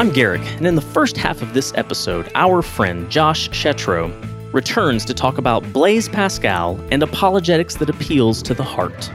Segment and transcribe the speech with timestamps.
[0.00, 4.10] I'm Garrick, and in the first half of this episode, our friend Josh Chatraw
[4.50, 9.12] returns to talk about Blaise Pascal and apologetics that appeals to the heart.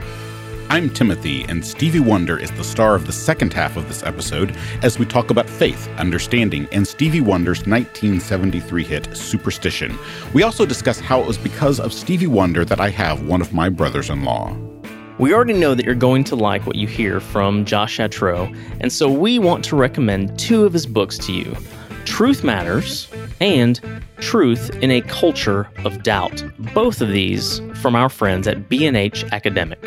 [0.69, 4.55] I'm Timothy, and Stevie Wonder is the star of the second half of this episode
[4.83, 9.97] as we talk about faith, understanding, and Stevie Wonder's 1973 hit, Superstition.
[10.35, 13.55] We also discuss how it was because of Stevie Wonder that I have one of
[13.55, 14.55] my brothers in law.
[15.17, 18.91] We already know that you're going to like what you hear from Josh Chatraw, and
[18.91, 21.55] so we want to recommend two of his books to you
[22.03, 23.07] Truth Matters
[23.39, 23.79] and
[24.19, 26.43] Truth in a Culture of Doubt.
[26.73, 29.81] Both of these from our friends at B&H Academic.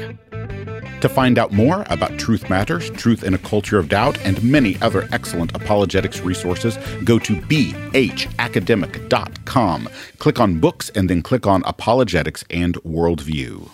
[1.03, 4.81] To find out more about Truth Matters, Truth in a Culture of Doubt, and many
[4.81, 9.89] other excellent apologetics resources, go to bhacademic.com.
[10.19, 13.69] Click on Books and then click on Apologetics and Worldview.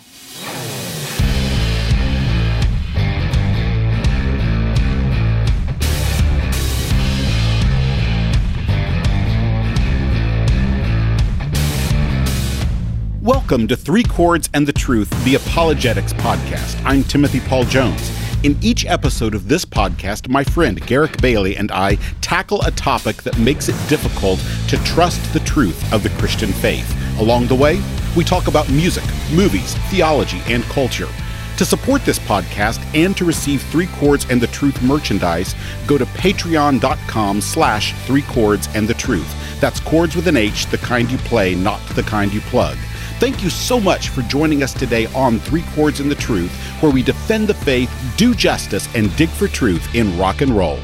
[13.25, 16.79] Welcome to Three Chords and the Truth, the Apologetics Podcast.
[16.85, 18.11] I'm Timothy Paul Jones.
[18.43, 23.23] In each episode of this podcast, my friend Garrick Bailey and I tackle a topic
[23.23, 26.87] that makes it difficult to trust the truth of the Christian faith.
[27.19, 27.81] Along the way,
[28.15, 29.03] we talk about music,
[29.33, 31.09] movies, theology, and culture.
[31.57, 35.55] To support this podcast and to receive Three Chords and the Truth merchandise,
[35.87, 39.59] go to patreon.com slash three chords and the truth.
[39.59, 42.77] That's chords with an H, the kind you play, not the kind you plug.
[43.17, 46.91] Thank you so much for joining us today on Three Chords in the Truth, where
[46.91, 50.79] we defend the faith, do justice, and dig for truth in rock and roll.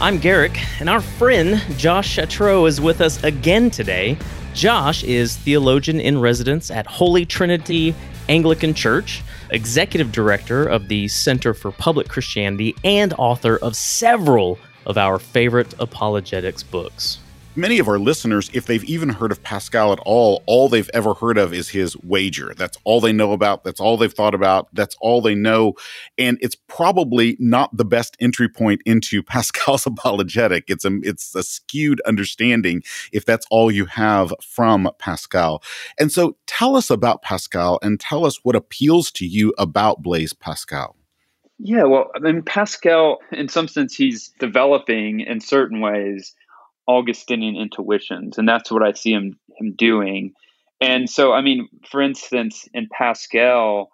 [0.00, 4.16] I'm Garrick, and our friend Josh Chatraw is with us again today.
[4.54, 7.94] Josh is theologian in residence at Holy Trinity
[8.30, 14.98] Anglican Church, executive director of the Center for Public Christianity, and author of several of
[14.98, 17.20] our favorite apologetics books.
[17.58, 21.12] Many of our listeners, if they've even heard of Pascal at all, all they've ever
[21.14, 22.54] heard of is his wager.
[22.56, 23.64] That's all they know about.
[23.64, 24.68] That's all they've thought about.
[24.72, 25.74] That's all they know.
[26.16, 30.66] And it's probably not the best entry point into Pascal's apologetic.
[30.68, 35.60] It's a, it's a skewed understanding if that's all you have from Pascal.
[35.98, 40.32] And so tell us about Pascal and tell us what appeals to you about Blaise
[40.32, 40.94] Pascal.
[41.58, 46.34] Yeah, well, I mean, Pascal, in some sense, he's developing in certain ways
[46.86, 50.32] Augustinian intuitions, and that's what I see him him doing.
[50.80, 53.90] And so, I mean, for instance, in Pascal,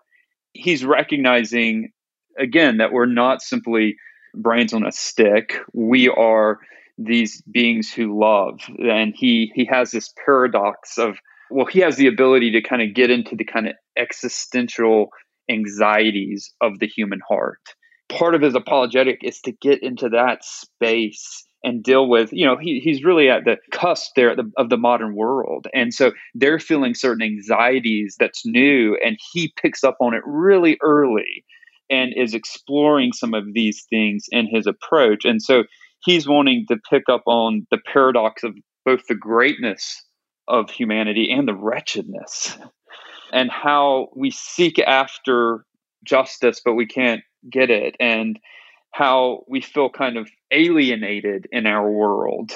[0.53, 1.91] he's recognizing
[2.39, 3.97] again that we're not simply
[4.35, 5.59] brains on a stick.
[5.73, 6.59] We are
[6.99, 11.17] these beings who love, and he he has this paradox of
[11.51, 15.09] well, he has the ability to kind of get into the kind of existential
[15.51, 17.61] anxieties of the human heart.
[18.09, 22.59] Part of his apologetic is to get into that space and deal with, you know,
[22.59, 25.67] he, he's really at the cusp there the, of the modern world.
[25.73, 30.77] And so they're feeling certain anxieties that's new, and he picks up on it really
[30.83, 31.45] early
[31.91, 35.25] and is exploring some of these things in his approach.
[35.25, 35.65] And so
[36.03, 38.55] he's wanting to pick up on the paradox of
[38.85, 40.05] both the greatness
[40.47, 42.59] of humanity and the wretchedness
[43.35, 45.67] and how we seek after
[46.05, 48.39] justice, but we can't get it, and
[48.93, 52.53] how we feel kind of alienated in our world.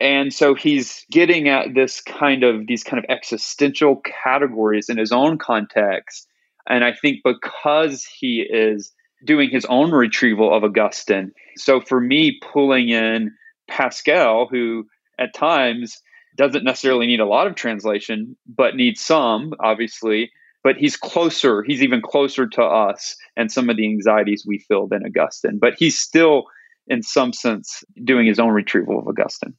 [0.00, 5.12] And so he's getting at this kind of these kind of existential categories in his
[5.12, 6.26] own context.
[6.68, 8.92] And I think because he is
[9.24, 13.32] doing his own retrieval of Augustine, so for me, pulling in
[13.68, 14.86] Pascal, who
[15.18, 16.00] at times
[16.40, 20.30] doesn't necessarily need a lot of translation, but needs some, obviously.
[20.64, 24.86] But he's closer, he's even closer to us and some of the anxieties we feel
[24.86, 25.58] than Augustine.
[25.58, 26.44] But he's still,
[26.86, 29.54] in some sense, doing his own retrieval of Augustine.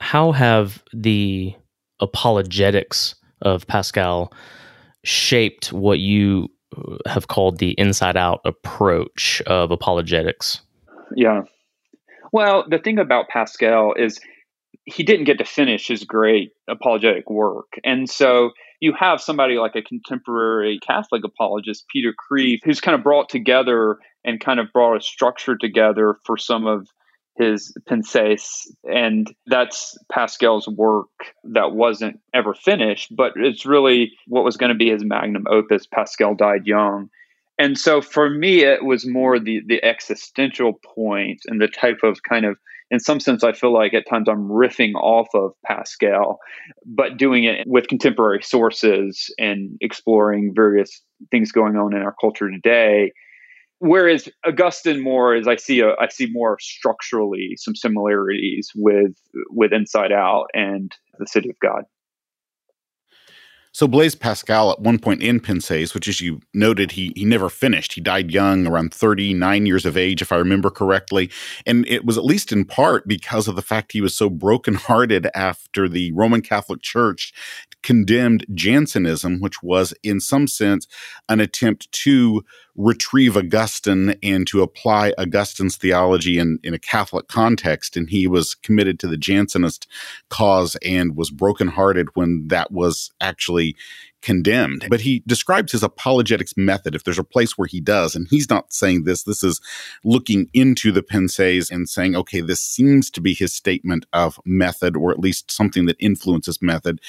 [0.00, 1.54] How have the
[2.00, 4.32] apologetics of Pascal
[5.04, 10.62] shaped what you uh, have called the inside out approach of apologetics?
[11.14, 11.42] Yeah.
[12.32, 14.18] Well, the thing about Pascal is
[14.84, 17.78] he didn't get to finish his great apologetic work.
[17.84, 18.50] And so
[18.80, 23.98] you have somebody like a contemporary Catholic apologist, Peter Kreeft, who's kind of brought together
[24.24, 26.88] and kind of brought a structure together for some of
[27.36, 28.66] his Pensées.
[28.84, 31.08] And that's Pascal's work
[31.44, 35.86] that wasn't ever finished, but it's really what was going to be his magnum opus.
[35.86, 37.08] Pascal died young.
[37.58, 42.22] And so for me, it was more the, the existential point and the type of
[42.22, 42.56] kind of
[42.90, 46.38] in some sense, I feel like at times I'm riffing off of Pascal,
[46.84, 51.00] but doing it with contemporary sources and exploring various
[51.30, 53.12] things going on in our culture today.
[53.78, 59.12] whereas Augustine more is I see a I see more structurally some similarities with
[59.50, 61.84] with Inside Out and the City of God.
[63.72, 67.48] So Blaise Pascal at one point in Pensees, which as you noted, he he never
[67.48, 67.92] finished.
[67.92, 71.30] He died young, around 39 years of age, if I remember correctly.
[71.66, 75.28] And it was at least in part because of the fact he was so brokenhearted
[75.34, 77.32] after the Roman Catholic Church
[77.82, 80.86] condemned Jansenism, which was in some sense
[81.28, 82.44] an attempt to
[82.80, 87.96] retrieve Augustine and to apply Augustine's theology in, in a Catholic context.
[87.96, 89.86] And he was committed to the Jansenist
[90.30, 93.76] cause and was brokenhearted when that was actually
[94.22, 94.86] condemned.
[94.88, 98.50] But he describes his apologetics method, if there's a place where he does, and he's
[98.50, 99.60] not saying this, this is
[100.04, 104.96] looking into the Pensees and saying, okay, this seems to be his statement of method,
[104.96, 107.00] or at least something that influences method.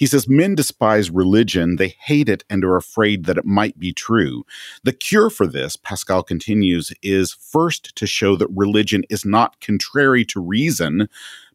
[0.00, 3.92] He says, Men despise religion, they hate it and are afraid that it might be
[3.92, 4.44] true.
[4.82, 10.24] The cure for this, Pascal continues, is first to show that religion is not contrary
[10.24, 11.06] to reason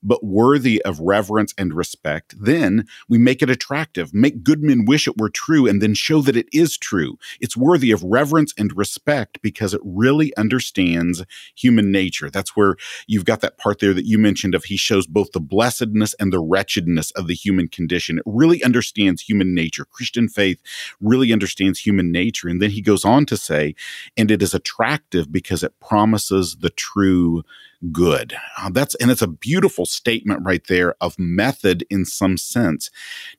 [0.05, 5.07] but worthy of reverence and respect, then we make it attractive, make good men wish
[5.07, 7.17] it were true, and then show that it is true.
[7.41, 11.25] It's worthy of reverence and respect because it really understands
[11.55, 12.29] human nature.
[12.29, 12.75] That's where
[13.07, 16.31] you've got that part there that you mentioned of he shows both the blessedness and
[16.31, 18.19] the wretchedness of the human condition.
[18.19, 19.85] It really understands human nature.
[19.85, 20.61] Christian faith
[20.99, 22.47] really understands human nature.
[22.47, 23.75] And then he goes on to say,
[24.17, 27.43] and it is attractive because it promises the true
[27.91, 28.35] good.
[28.57, 32.89] Uh, that's and it's a beautiful statement right there of method in some sense.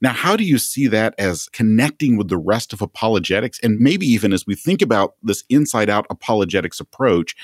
[0.00, 4.06] Now, how do you see that as connecting with the rest of apologetics and maybe
[4.06, 7.34] even as we think about this inside out apologetics approach,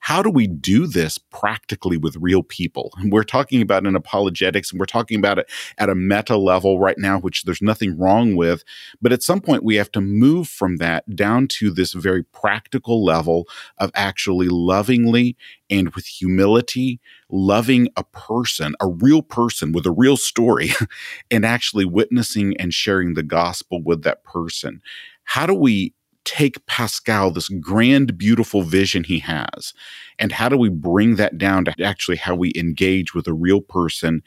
[0.00, 2.92] how do we do this practically with real people?
[2.96, 6.80] And we're talking about an apologetics and we're talking about it at a meta level
[6.80, 8.64] right now, which there's nothing wrong with.
[9.00, 13.04] But at some point, we have to move from that down to this very practical
[13.04, 13.46] level
[13.78, 15.36] of actually lovingly
[15.70, 17.00] and with humility,
[17.30, 20.70] loving a person, a real person with a real story,
[21.30, 24.82] and actually witnessing and sharing the gospel with that person.
[25.24, 25.94] How do we
[26.24, 29.72] take Pascal, this grand, beautiful vision he has,
[30.18, 33.60] and how do we bring that down to actually how we engage with a real
[33.60, 34.22] person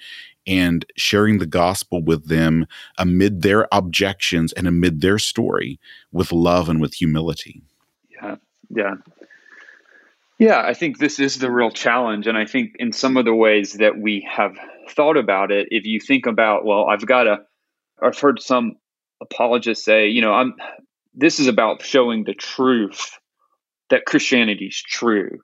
[0.46, 2.66] and sharing the gospel with them
[2.98, 5.80] amid their objections and amid their story
[6.12, 7.62] with love and with humility?
[8.10, 8.36] Yeah,
[8.69, 8.96] yeah.
[10.44, 12.28] Yeah, I think this is the real challenge.
[12.28, 14.57] And I think in some of the ways that we have
[14.90, 17.38] thought about it, if you think about, well, I've got a,
[18.01, 18.75] I've heard some
[19.22, 20.56] apologists say, you know, I'm
[21.13, 23.18] this is about showing the truth
[23.90, 25.40] that Christianity is true.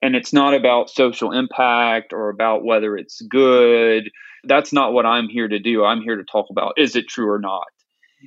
[0.00, 4.08] And it's not about social impact or about whether it's good.
[4.44, 5.84] That's not what I'm here to do.
[5.84, 7.66] I'm here to talk about is it true or not.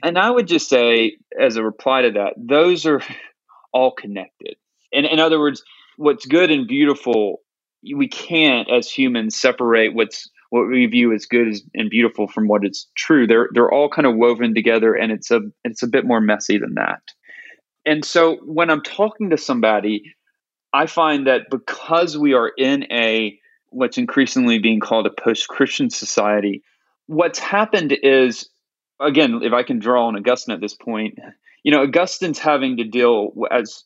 [0.03, 3.01] And I would just say, as a reply to that, those are
[3.71, 4.57] all connected.
[4.91, 5.63] And in other words,
[5.97, 7.41] what's good and beautiful,
[7.83, 12.65] we can't, as humans, separate what's what we view as good and beautiful from what
[12.65, 13.27] is true.
[13.27, 16.57] They're they're all kind of woven together, and it's a it's a bit more messy
[16.57, 17.01] than that.
[17.85, 20.15] And so when I'm talking to somebody,
[20.73, 23.37] I find that because we are in a
[23.69, 26.63] what's increasingly being called a post-Christian society,
[27.07, 28.49] what's happened is
[28.99, 31.19] again, if I can draw on Augustine at this point,
[31.63, 33.83] you know, Augustine's having to deal as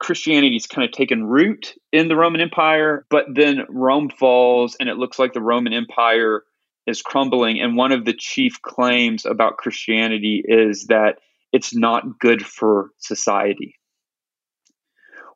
[0.00, 4.96] Christianity's kind of taken root in the Roman Empire, but then Rome falls and it
[4.96, 6.42] looks like the Roman Empire
[6.86, 7.60] is crumbling.
[7.60, 11.18] And one of the chief claims about Christianity is that
[11.52, 13.76] it's not good for society.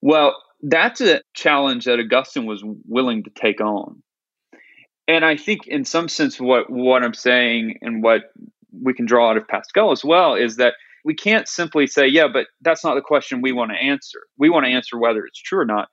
[0.01, 4.03] Well, that's a challenge that Augustine was willing to take on.
[5.07, 8.23] And I think in some sense what what I'm saying and what
[8.73, 12.29] we can draw out of Pascal as well is that we can't simply say, yeah,
[12.33, 14.21] but that's not the question we want to answer.
[14.39, 15.89] We want to answer whether it's true or not.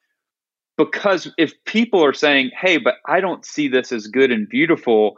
[0.77, 5.17] Because if people are saying, hey, but I don't see this as good and beautiful,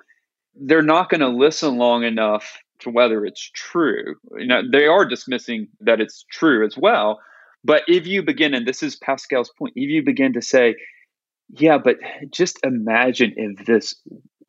[0.55, 4.15] they're not going to listen long enough to whether it's true.
[4.37, 7.21] You know, they are dismissing that it's true as well.
[7.63, 10.75] But if you begin, and this is Pascal's point, if you begin to say,
[11.49, 11.97] yeah, but
[12.31, 13.95] just imagine if this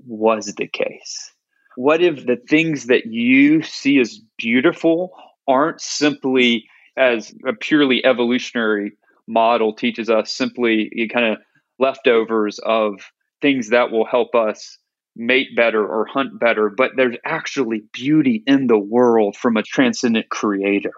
[0.06, 1.32] was the case.
[1.76, 5.12] What if the things that you see as beautiful
[5.46, 6.64] aren't simply
[6.96, 8.92] as a purely evolutionary
[9.26, 11.38] model teaches us simply kind of
[11.78, 13.10] leftovers of
[13.40, 14.78] things that will help us
[15.16, 20.28] mate better or hunt better, but there's actually beauty in the world from a transcendent
[20.28, 20.92] creator.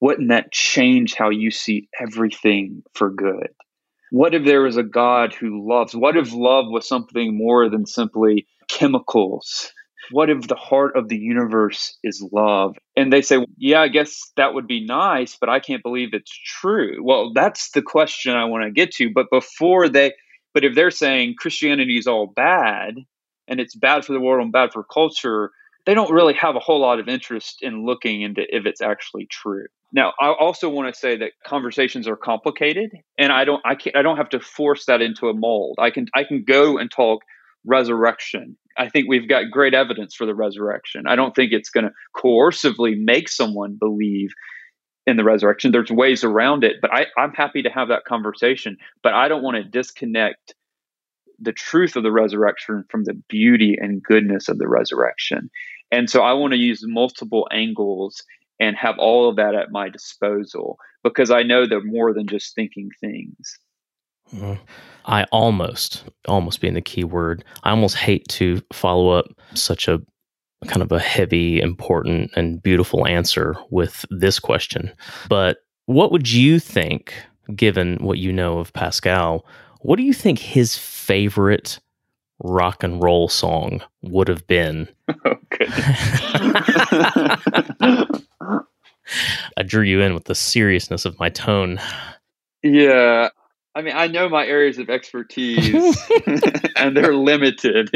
[0.00, 3.48] Wouldn't that change how you see everything for good?
[4.10, 5.94] What if there was a God who loves?
[5.94, 9.72] What if love was something more than simply chemicals
[10.10, 12.76] What if the heart of the universe is love?
[12.96, 16.32] And they say, yeah, I guess that would be nice, but I can't believe it's
[16.32, 17.02] true.
[17.02, 19.10] Well, that's the question I want to get to.
[19.12, 20.12] But before they,
[20.52, 22.96] but if they're saying Christianity is all bad
[23.48, 25.50] and it's bad for the world and bad for culture,
[25.86, 29.26] they don't really have a whole lot of interest in looking into if it's actually
[29.30, 29.66] true.
[29.92, 33.96] Now, I also want to say that conversations are complicated, and I don't, I can't,
[33.96, 35.76] I don't have to force that into a mold.
[35.78, 37.20] I can, I can go and talk
[37.64, 38.56] resurrection.
[38.76, 41.04] I think we've got great evidence for the resurrection.
[41.06, 44.30] I don't think it's going to coercively make someone believe
[45.06, 45.70] in the resurrection.
[45.70, 48.76] There's ways around it, but I, I'm happy to have that conversation.
[49.02, 50.54] But I don't want to disconnect
[51.38, 55.50] the truth of the resurrection from the beauty and goodness of the resurrection.
[55.90, 58.22] And so I want to use multiple angles
[58.60, 62.54] and have all of that at my disposal because I know they're more than just
[62.54, 63.58] thinking things.
[64.32, 64.62] Mm-hmm.
[65.06, 70.00] I almost, almost being the key word, I almost hate to follow up such a
[70.66, 74.90] kind of a heavy, important, and beautiful answer with this question.
[75.28, 77.14] But what would you think,
[77.54, 79.44] given what you know of Pascal,
[79.80, 81.78] what do you think his favorite
[82.42, 84.88] rock and roll song would have been?
[85.52, 85.66] Okay.
[89.56, 91.78] I drew you in with the seriousness of my tone.
[92.62, 93.28] Yeah.
[93.74, 96.00] I mean, I know my areas of expertise
[96.76, 97.90] and they're limited.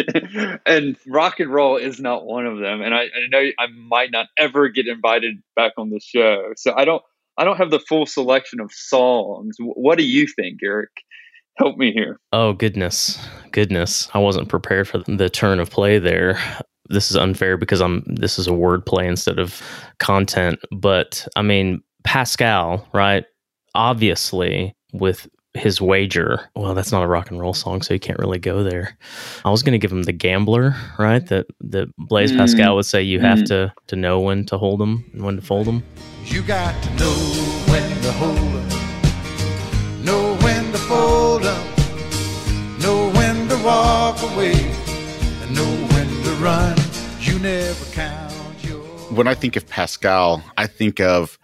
[0.66, 2.82] and rock and roll is not one of them.
[2.82, 6.52] And I, I know I might not ever get invited back on the show.
[6.56, 7.02] So I don't
[7.36, 9.56] I don't have the full selection of songs.
[9.60, 10.90] What do you think, Garrick?
[11.56, 12.18] Help me here.
[12.32, 13.18] Oh goodness.
[13.52, 14.08] Goodness.
[14.14, 16.38] I wasn't prepared for the turn of play there
[16.88, 19.62] this is unfair because I'm this is a word play instead of
[19.98, 20.58] content.
[20.72, 23.24] But I mean, Pascal, right?
[23.74, 26.48] Obviously, with his wager.
[26.54, 28.96] Well, that's not a rock and roll song, so you can't really go there.
[29.44, 31.26] I was going to give him the gambler, right?
[31.26, 32.36] That that Blaise mm.
[32.36, 33.22] Pascal would say you mm.
[33.22, 35.82] have to to know when to hold them and when to fold them.
[36.24, 37.14] You got to know
[37.68, 45.54] when to hold them, know when to fold them, know when to walk away, and
[45.54, 46.76] know when to run
[47.20, 48.80] You never count your.
[49.10, 51.38] When I think of Pascal, I think of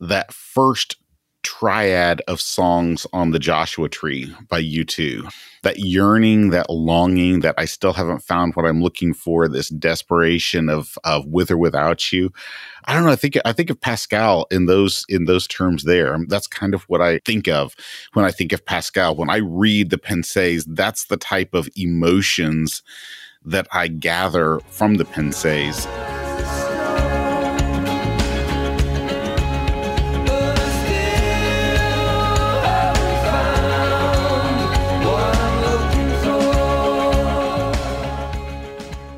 [0.00, 0.96] that first
[1.44, 5.32] triad of songs on the Joshua Tree by U2.
[5.62, 10.68] That yearning, that longing, that I still haven't found what I'm looking for, this desperation
[10.68, 12.32] of of with or without you.
[12.86, 13.12] I don't know.
[13.12, 16.18] I think I think of Pascal in those in those terms there.
[16.28, 17.76] That's kind of what I think of
[18.12, 19.14] when I think of Pascal.
[19.14, 22.82] When I read the Pensées, that's the type of emotions
[23.44, 25.86] that I gather from the Pensées.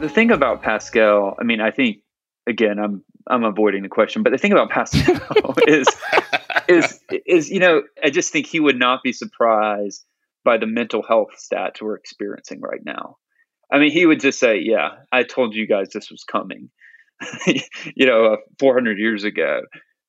[0.06, 1.96] The thing about Pascal, I mean, I think
[2.46, 5.88] again, I'm I'm avoiding the question, but the thing about Pascal is
[6.68, 10.04] is is you know, I just think he would not be surprised
[10.44, 13.16] by the mental health stats we're experiencing right now.
[13.72, 16.70] I mean, he would just say, "Yeah, I told you guys this was coming,"
[17.96, 19.62] you know, uh, 400 years ago.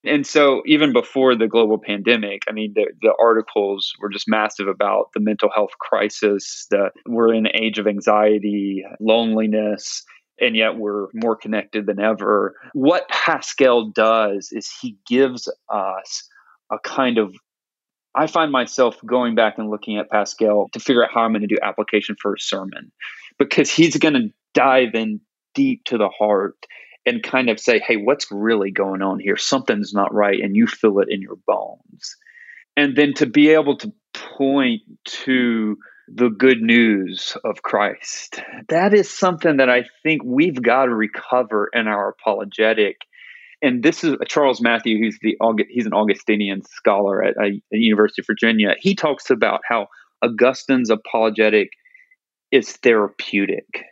[0.04, 4.68] And so, even before the global pandemic, I mean, the, the articles were just massive
[4.68, 6.68] about the mental health crisis.
[6.72, 10.04] That we're in an age of anxiety, loneliness,
[10.40, 12.56] and yet we're more connected than ever.
[12.74, 16.30] What Pascal does is he gives us
[16.72, 17.34] a kind of
[18.16, 21.42] I find myself going back and looking at Pascal to figure out how I'm going
[21.42, 22.92] to do application for a sermon
[23.38, 25.22] because he's going to dive in
[25.54, 26.56] deep to the heart
[27.08, 29.38] and kind of say, hey, what's really going on here?
[29.38, 30.40] Something's not right.
[30.40, 32.16] And you feel it in your bones.
[32.76, 39.10] And then to be able to point to the good news of Christ, that is
[39.10, 42.98] something that I think we've got to recover in our apologetic.
[43.62, 45.38] And this is Charles Mathewes, who's the
[45.70, 48.76] he's an Augustinian scholar at, uh, at University of Virginia.
[48.80, 49.88] He talks about how
[50.24, 51.70] Augustine's apologetic
[52.52, 53.86] is therapeutic.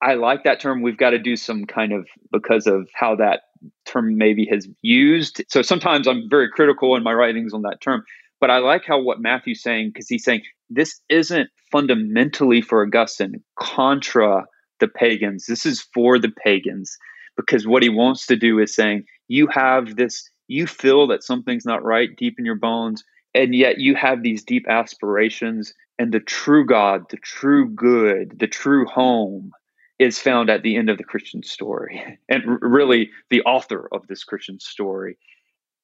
[0.00, 0.82] I like that term.
[0.82, 3.42] We've got to do some kind of because of how that
[3.84, 5.42] term maybe has used.
[5.48, 8.04] So sometimes I'm very critical in my writings on that term,
[8.40, 13.42] but I like how what Mathewes saying because he's saying this isn't fundamentally for Augustine
[13.58, 14.44] contra
[14.78, 15.46] the pagans.
[15.46, 16.96] This is for the pagans
[17.36, 21.66] because what he wants to do is saying you have this you feel that something's
[21.66, 26.20] not right deep in your bones and yet you have these deep aspirations and the
[26.20, 29.52] true God, the true good, the true home
[29.98, 34.24] is found at the end of the Christian story and really the author of this
[34.24, 35.18] Christian story.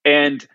[0.04, 0.47] And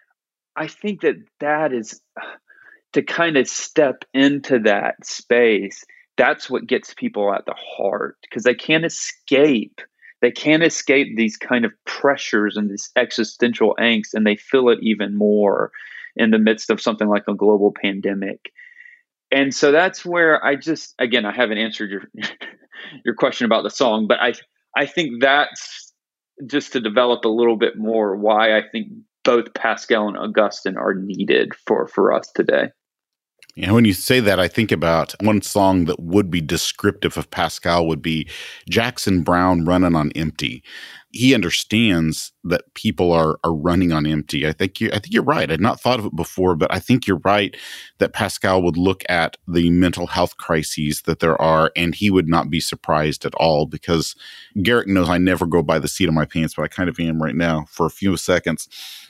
[0.55, 2.01] I think that that is
[2.93, 5.85] to kind of step into that space.
[6.17, 9.79] that's what gets people at the heart because they can't escape
[10.21, 14.79] they can't escape these kind of pressures and this existential angst and they feel it
[14.81, 15.71] even more
[16.15, 18.51] in the midst of something like a global pandemic
[19.31, 22.01] and so that's where i just again i haven't answered your
[23.05, 24.33] your question about the song but i
[24.75, 25.93] i think that's
[26.45, 28.87] just to develop a little bit more why i think
[29.23, 32.69] both pascal and augustine are needed for for us today.
[33.57, 37.29] And when you say that, I think about one song that would be descriptive of
[37.29, 38.27] Pascal would be
[38.69, 40.63] Jackson Brown running on empty
[41.11, 44.47] he understands that people are are running on empty.
[44.47, 45.51] I think you I think you're right.
[45.51, 47.55] I'd not thought of it before, but I think you're right
[47.97, 52.27] that Pascal would look at the mental health crises that there are and he would
[52.27, 54.15] not be surprised at all because
[54.61, 56.99] Garrick knows I never go by the seat of my pants, but I kind of
[56.99, 58.67] am right now for a few seconds.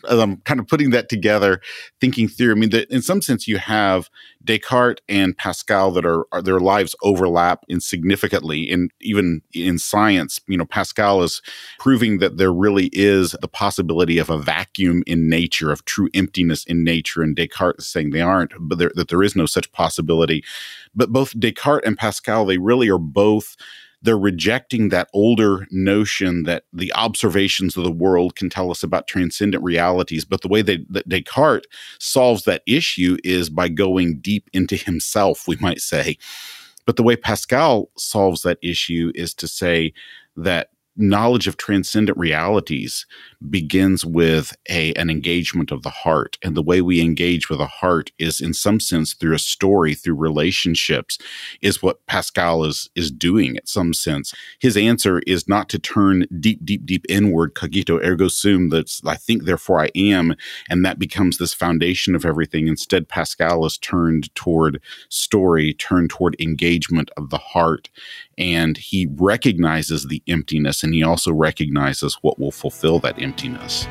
[0.09, 1.59] As I'm kind of putting that together,
[1.99, 4.09] thinking through, I mean, in some sense you have
[4.43, 10.39] Descartes and Pascal that are, are their lives overlap insignificantly in even in science.
[10.47, 11.41] You know, Pascal is
[11.89, 16.63] proving that there really is the possibility of a vacuum in nature, of true emptiness
[16.65, 17.23] in nature.
[17.23, 20.43] And Descartes saying they aren't, but there, that there is no such possibility.
[20.93, 23.55] But both Descartes and Pascal, they really are both
[24.03, 29.07] they're rejecting that older notion that the observations of the world can tell us about
[29.07, 30.25] transcendent realities.
[30.25, 31.65] But the way they, that Descartes
[31.99, 36.19] solves that issue is by going deep into himself, we might say.
[36.85, 39.91] But the way Pascal solves that issue is to say
[40.37, 40.69] that
[40.99, 43.05] knowledge of transcendent realities
[43.49, 46.37] begins with a an engagement of the heart.
[46.43, 49.95] And the way we engage with a heart is in some sense through a story
[49.95, 51.17] through relationships
[51.61, 54.33] is what pascal is is doing in some sense.
[54.59, 59.15] His answer is not to turn deep deep deep inward cogito ergo sum that's i
[59.15, 60.35] think therefore i am
[60.69, 62.67] and that becomes this foundation of everything.
[62.67, 67.89] Instead pascal is turned toward story turned toward engagement of the heart
[68.37, 73.85] and he recognizes the emptiness and he also recognizes what will fulfill that emptiness.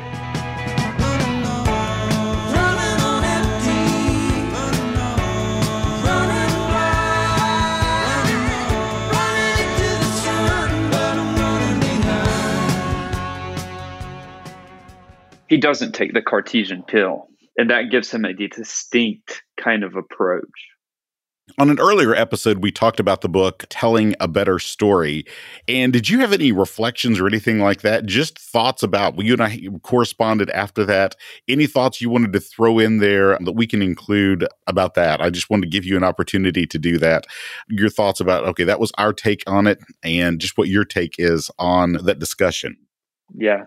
[15.46, 20.42] He doesn't take the Cartesian pill, and that gives him a distinct kind of approach.
[21.56, 25.24] On an earlier episode, we talked about the book Telling a Better Story.
[25.66, 28.04] And did you have any reflections or anything like that?
[28.06, 31.16] Just thoughts about, well, you and I corresponded after that.
[31.48, 35.20] Any thoughts you wanted to throw in there that we can include about that?
[35.20, 37.26] I just wanted to give you an opportunity to do that.
[37.68, 41.14] Your thoughts about, okay, that was our take on it, and just what your take
[41.18, 42.76] is on that discussion.
[43.34, 43.64] Yeah.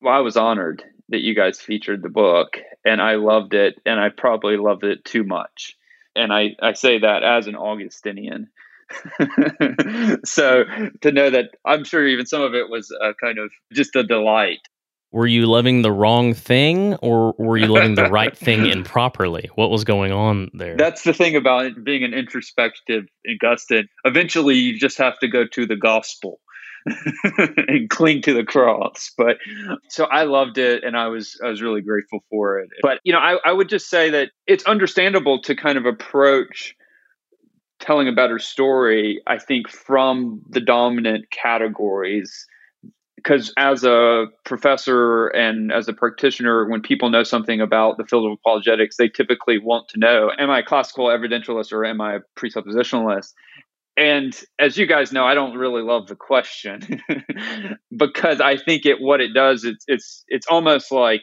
[0.00, 3.98] Well, I was honored that you guys featured the book, and I loved it, and
[3.98, 5.76] I probably loved it too much
[6.14, 8.48] and I, I say that as an Augustinian.
[10.24, 10.64] so
[11.00, 14.02] to know that I'm sure even some of it was a kind of just a
[14.02, 14.58] delight.
[15.12, 19.50] Were you loving the wrong thing or were you loving the right thing improperly?
[19.56, 20.76] What was going on there?
[20.76, 23.88] That's the thing about being an introspective Augustine.
[24.04, 26.40] Eventually, you just have to go to the gospel
[27.68, 29.10] and cling to the cross.
[29.16, 29.36] But
[29.88, 32.70] so I loved it and I was I was really grateful for it.
[32.82, 36.74] But you know, I, I would just say that it's understandable to kind of approach
[37.80, 42.46] telling a better story, I think, from the dominant categories.
[43.16, 48.26] Because as a professor and as a practitioner, when people know something about the field
[48.26, 52.16] of apologetics, they typically want to know Am I a classical evidentialist or am I
[52.16, 53.32] a presuppositionalist?
[53.96, 57.02] And as you guys know, I don't really love the question
[57.96, 61.20] because I think it what it does it's it's it's almost like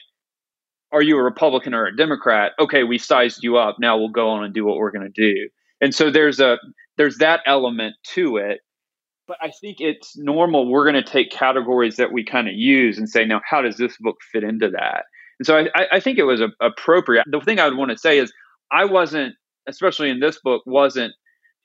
[0.92, 2.54] are you a Republican or a Democrat?
[2.60, 3.78] Okay, we sized you up.
[3.80, 5.50] Now we'll go on and do what we're going to do.
[5.82, 6.58] And so there's a
[6.98, 8.60] there's that element to it.
[9.28, 10.70] But I think it's normal.
[10.70, 13.78] We're going to take categories that we kind of use and say, now how does
[13.78, 15.04] this book fit into that?
[15.40, 17.26] And so I, I think it was appropriate.
[17.30, 18.34] The thing I would want to say is
[18.72, 19.36] I wasn't,
[19.68, 21.14] especially in this book, wasn't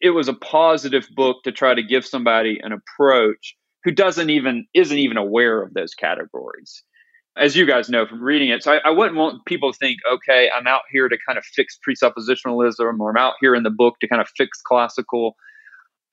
[0.00, 4.66] it was a positive book to try to give somebody an approach who doesn't even
[4.74, 6.83] isn't even aware of those categories.
[7.37, 9.98] As you guys know from reading it so I, I, wouldn't want people to think
[10.09, 13.70] okay i'm out here to kind of fix presuppositionalism or i'm out here in the
[13.70, 15.35] book to kind of fix classical.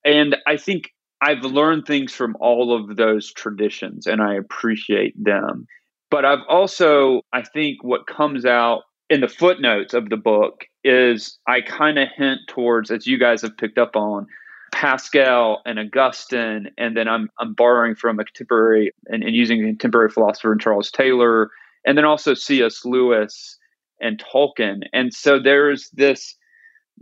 [0.04, 0.89] And i think
[1.22, 5.67] i've learned things from all of those traditions and i appreciate them.
[6.10, 11.38] But i've also i think what comes out in the footnotes of the book is
[11.45, 14.26] I kind of hint towards, as you guys have picked up on,
[14.71, 19.65] Pascal and Augustine, and then I'm I'm borrowing from a contemporary and, and using a
[19.65, 21.50] contemporary philosopher in Charles Taylor,
[21.86, 22.86] and then also C.S.
[22.86, 23.58] Lewis
[24.00, 24.84] and Tolkien.
[24.93, 26.38] And so there's this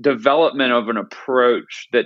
[0.01, 2.05] development of an approach that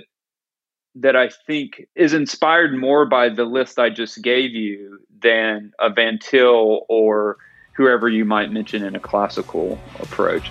[0.96, 5.88] that I think is inspired more by the list I just gave you than a
[5.88, 7.38] Van Til or
[7.74, 10.50] whoever you might mention in a classical approach.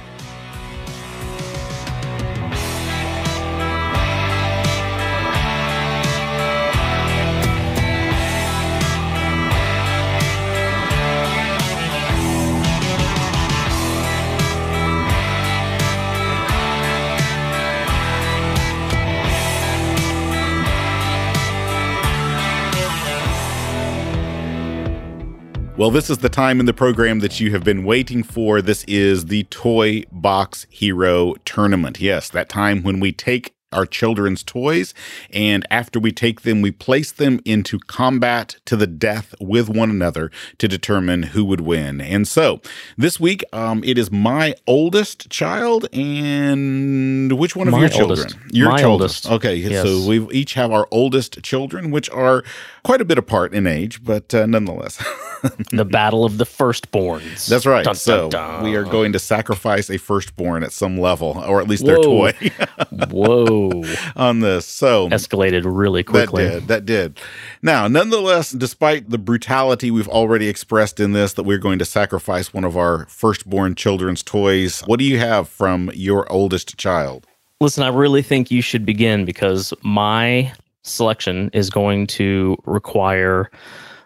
[25.83, 28.61] Well, this is the time in the program that you have been waiting for.
[28.61, 31.99] This is the Toy Box Hero Tournament.
[31.99, 34.93] Yes, that time when we take our children's toys.
[35.31, 39.89] And after we take them, we place them into combat to the death with one
[39.89, 41.99] another to determine who would win.
[41.99, 42.61] And so
[42.97, 48.19] this week, um, it is my oldest child and which one of My your children?
[48.19, 48.37] oldest.
[48.55, 48.91] Your My children.
[48.91, 49.29] oldest.
[49.31, 49.83] Okay, Yes.
[49.83, 52.43] so we each have our oldest children, which are
[52.83, 55.03] quite a bit apart in age, but uh, nonetheless.
[55.71, 57.47] the battle of the firstborns.
[57.47, 57.83] That's right.
[57.83, 58.63] Dun, so dun, dun.
[58.63, 62.33] we are going to sacrifice a firstborn at some level, or at least their toy
[63.09, 63.83] Whoa.
[64.15, 64.65] on this.
[64.65, 66.45] So Escalated really quickly.
[66.45, 66.67] that did.
[66.67, 67.19] That did.
[67.61, 72.53] Now, nonetheless, despite the brutality we've already expressed in this, that we're going to sacrifice
[72.53, 77.27] one of our firstborn children's toys, what do you have from your oldest child?
[77.61, 80.51] Listen, I really think you should begin because my
[80.83, 83.49] selection is going to require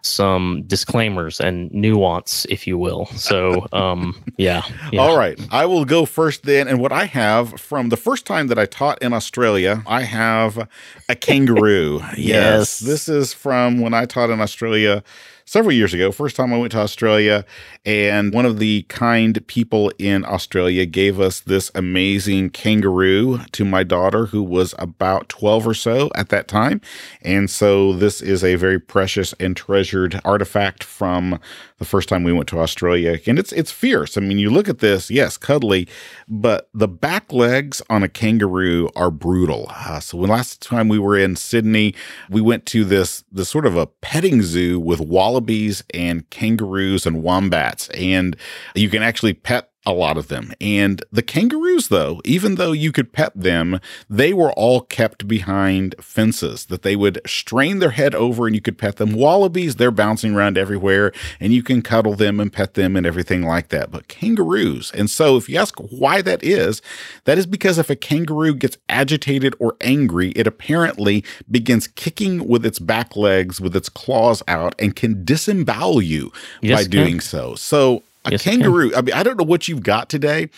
[0.07, 3.07] some disclaimers and nuance, if you will.
[3.07, 4.63] So, um, yeah.
[4.91, 5.01] yeah.
[5.01, 5.39] All right.
[5.51, 6.67] I will go first then.
[6.67, 10.67] And what I have from the first time that I taught in Australia, I have
[11.09, 12.01] a kangaroo.
[12.17, 12.79] Yes.
[12.79, 15.03] This is from when I taught in Australia
[15.47, 16.11] several years ago.
[16.11, 17.45] First time I went to Australia.
[17.85, 23.83] And one of the kind people in Australia gave us this amazing kangaroo to my
[23.83, 26.81] daughter, who was about 12 or so at that time.
[27.21, 31.39] And so this is a very precious and treasured artifact from
[31.77, 33.19] the first time we went to Australia.
[33.27, 34.17] And it's it's fierce.
[34.17, 35.87] I mean, you look at this, yes, cuddly,
[36.27, 39.67] but the back legs on a kangaroo are brutal.
[39.69, 41.93] Uh, so when last time we were in Sydney,
[42.29, 47.23] we went to this this sort of a petting zoo with wallabies and kangaroos and
[47.23, 48.35] wombats, and
[48.75, 50.53] you can actually pet a lot of them.
[50.59, 55.95] And the kangaroos, though, even though you could pet them, they were all kept behind
[56.01, 59.13] fences that they would strain their head over and you could pet them.
[59.13, 63.43] Wallabies, they're bouncing around everywhere and you can cuddle them and pet them and everything
[63.43, 63.89] like that.
[63.89, 66.81] But kangaroos, and so if you ask why that is,
[67.23, 72.65] that is because if a kangaroo gets agitated or angry, it apparently begins kicking with
[72.65, 77.55] its back legs, with its claws out, and can disembowel you Yes, by doing so.
[77.55, 80.49] So a Yes, kangaroo, I mean, I don't know what you've got today,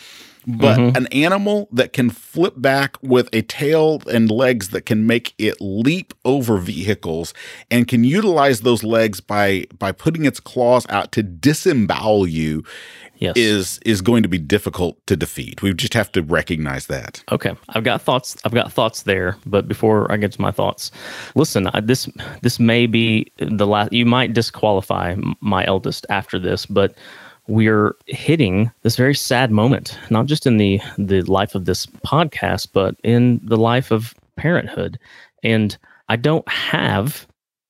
[0.46, 0.96] but Mm-hmm.
[0.96, 5.56] an animal that can flip back with a tail and legs that can make it
[5.60, 7.34] leap over vehicles
[7.70, 12.64] and can utilize those legs by by putting its claws out to disembowel you
[13.18, 13.36] Yes.
[13.36, 15.60] is is going to be difficult to defeat.
[15.60, 17.22] We just have to recognize that.
[17.30, 18.34] Okay, I've got thoughts.
[18.46, 20.90] I've got thoughts there, but before I get to my thoughts,
[21.34, 21.66] listen.
[21.74, 22.08] I, this
[22.40, 23.92] this may be the last.
[23.92, 26.94] You might disqualify my eldest after this, but
[27.50, 32.68] we're hitting this very sad moment, not just in the the life of this podcast,
[32.72, 34.98] but in the life of parenthood.
[35.42, 35.76] And
[36.08, 37.26] I don't have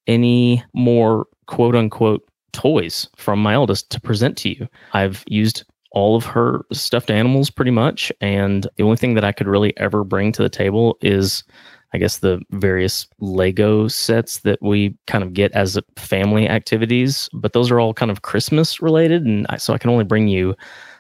[0.07, 4.69] any more quote unquote toys from my eldest to present to you.
[4.93, 8.13] I've used all of her stuffed animals pretty much.
[8.21, 11.43] And the only thing that I could really ever bring to the table is,
[11.93, 17.29] I guess, the various Lego sets that we kind of get as family activities.
[17.33, 19.25] But those are all kind of Christmas related.
[19.25, 20.55] And I, so I can only bring you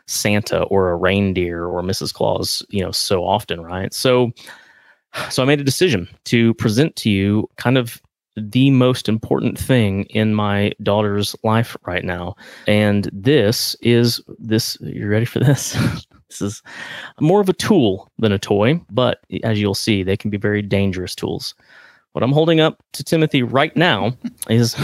[0.07, 2.13] Santa or a reindeer or Mrs.
[2.13, 3.95] Claus, you know, so often, right?
[3.95, 4.33] So,
[5.29, 8.01] so I made a decision to present to you kind of
[8.37, 12.37] the most important thing in my daughter's life right now.
[12.67, 15.77] And this is this you ready for this?
[16.31, 16.63] this is
[17.21, 20.63] more of a tool than a toy, but as you'll see, they can be very
[20.63, 21.55] dangerous tools.
[22.13, 24.17] What I'm holding up to Timothy right now
[24.49, 24.77] is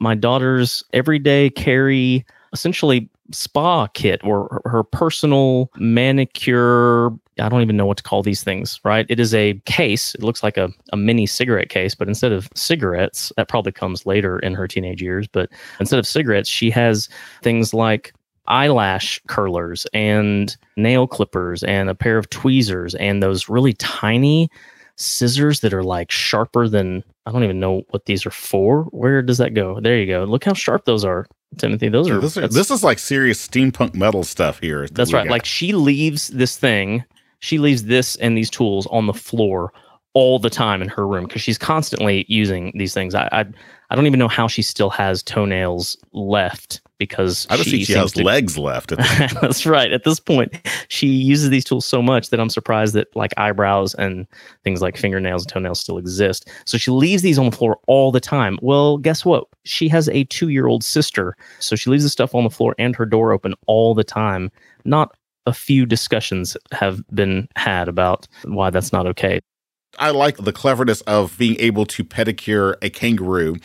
[0.00, 7.86] my daughter's everyday carry essentially spa kit or her- personal manicure I don't even know
[7.86, 9.06] what to call these things, right?
[9.08, 10.14] It is a case.
[10.14, 14.06] It looks like a, a mini cigarette case, but instead of cigarettes, that probably comes
[14.06, 15.26] later in her teenage years.
[15.26, 17.08] But instead of cigarettes, she has
[17.42, 18.13] things like
[18.46, 24.50] eyelash curlers and nail clippers and a pair of tweezers and those really tiny
[24.96, 28.84] scissors that are like sharper than I don't even know what these are for.
[28.84, 29.80] Where does that go?
[29.80, 30.24] There you go.
[30.24, 31.26] Look how sharp those are,
[31.58, 31.88] Timothy.
[31.88, 34.82] Those are, this, are- this is like serious steampunk metal stuff here.
[34.82, 35.24] that that's right.
[35.24, 35.30] got.
[35.32, 37.04] Like she leaves this thing,
[37.40, 39.72] she leaves this and these tools on the floor
[40.14, 43.14] all the time in her room because she's constantly using these things.
[43.14, 43.44] I, I
[43.90, 47.92] I don't even know how she still has toenails left because I don't think she
[47.92, 48.92] has to, legs left.
[49.40, 49.92] that's right.
[49.92, 50.54] At this point,
[50.88, 54.26] she uses these tools so much that I'm surprised that like eyebrows and
[54.62, 56.48] things like fingernails and toenails still exist.
[56.64, 58.58] So she leaves these on the floor all the time.
[58.62, 59.44] Well, guess what?
[59.64, 61.36] She has a two year old sister.
[61.58, 64.50] So she leaves the stuff on the floor and her door open all the time.
[64.84, 65.14] Not
[65.46, 69.40] a few discussions have been had about why that's not okay.
[69.98, 73.56] I like the cleverness of being able to pedicure a kangaroo.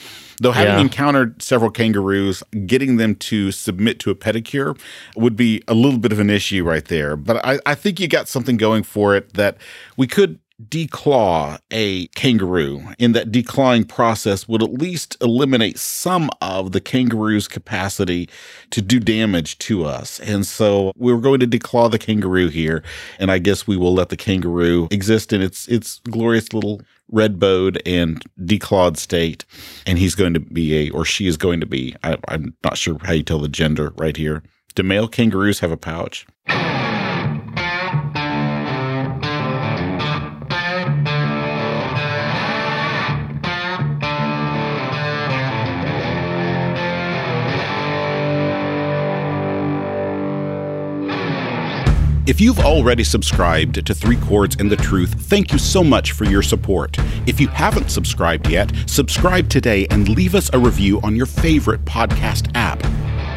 [0.42, 0.82] Though having yeah.
[0.82, 4.80] encountered several kangaroos, getting them to submit to a pedicure
[5.18, 7.18] would be a little bit of an issue right there.
[7.18, 9.58] But I, I think you got something going for it that
[9.98, 16.74] we could declaw a kangaroo in that declawing process would at least eliminate some of
[16.74, 18.28] the kangaroo's capacity
[18.72, 20.20] to do damage to us.
[20.20, 22.84] And so we're going to declaw the kangaroo here.
[23.20, 27.40] And I guess we will let the kangaroo exist in its, its glorious little red
[27.40, 29.46] bowed and declawed state.
[29.88, 32.78] And he's going to be a, or she is going to be, I, I'm not
[32.78, 34.44] sure how you tell the gender right here.
[34.76, 36.28] Do male kangaroos have a pouch?
[52.30, 56.26] If you've already subscribed to Three Chords and the Truth, thank you so much for
[56.26, 56.96] your support.
[57.26, 61.84] If you haven't subscribed yet, subscribe today and leave us a review on your favorite
[61.86, 62.84] podcast app.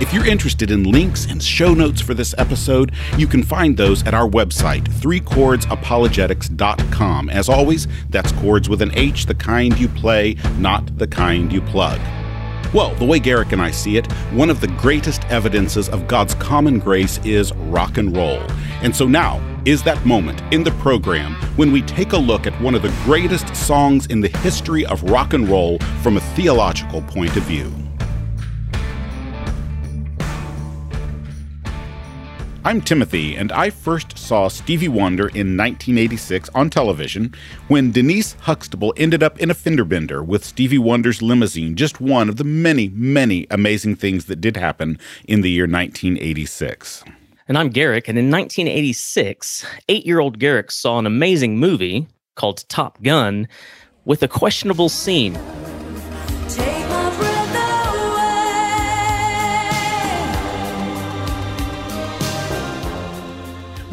[0.03, 4.07] If you're interested in links and show notes for this episode, you can find those
[4.07, 7.31] at our website, threechordsapologetics.com.
[7.31, 11.63] As always, that's chords with an H, the kind you play, not the kind you
[11.63, 11.99] plug.
[12.73, 16.35] Well, the way Garrick and I see it, one of the greatest evidences of God's
[16.37, 18.41] common grace is rock and roll.
[18.83, 22.61] And so now is that moment in the program when we take a look at
[22.63, 27.03] one of the greatest songs in the history of rock and roll from a theological
[27.03, 27.82] point of view.
[32.65, 37.35] I'm Timothy, and I first saw Stevie Wonder in 1986 on television
[37.67, 42.29] when Denise Huxtable ended up in a fender bender with Stevie Wonder's limousine, just one
[42.29, 44.97] of the many, many amazing things that did happen
[45.27, 47.03] in the year 1986.
[47.49, 52.69] And I'm Garrick, and in 1986, eight year old Garrick saw an amazing movie called
[52.69, 53.49] Top Gun
[54.05, 55.37] with a questionable scene.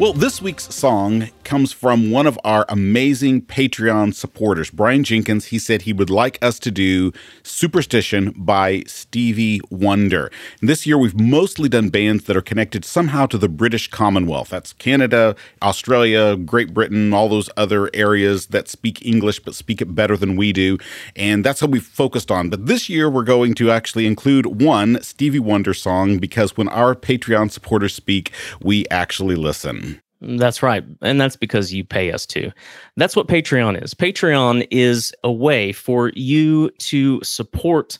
[0.00, 5.46] Well, this week's song comes from one of our amazing Patreon supporters, Brian Jenkins.
[5.46, 10.32] He said he would like us to do Superstition by Stevie Wonder.
[10.60, 14.48] And this year, we've mostly done bands that are connected somehow to the British Commonwealth.
[14.48, 19.94] That's Canada, Australia, Great Britain, all those other areas that speak English but speak it
[19.94, 20.78] better than we do.
[21.14, 22.48] And that's what we've focused on.
[22.48, 26.94] But this year, we're going to actually include one Stevie Wonder song because when our
[26.94, 28.32] Patreon supporters speak,
[28.62, 29.89] we actually listen.
[30.20, 30.84] That's right.
[31.00, 32.50] And that's because you pay us to.
[32.96, 33.94] That's what Patreon is.
[33.94, 37.98] Patreon is a way for you to support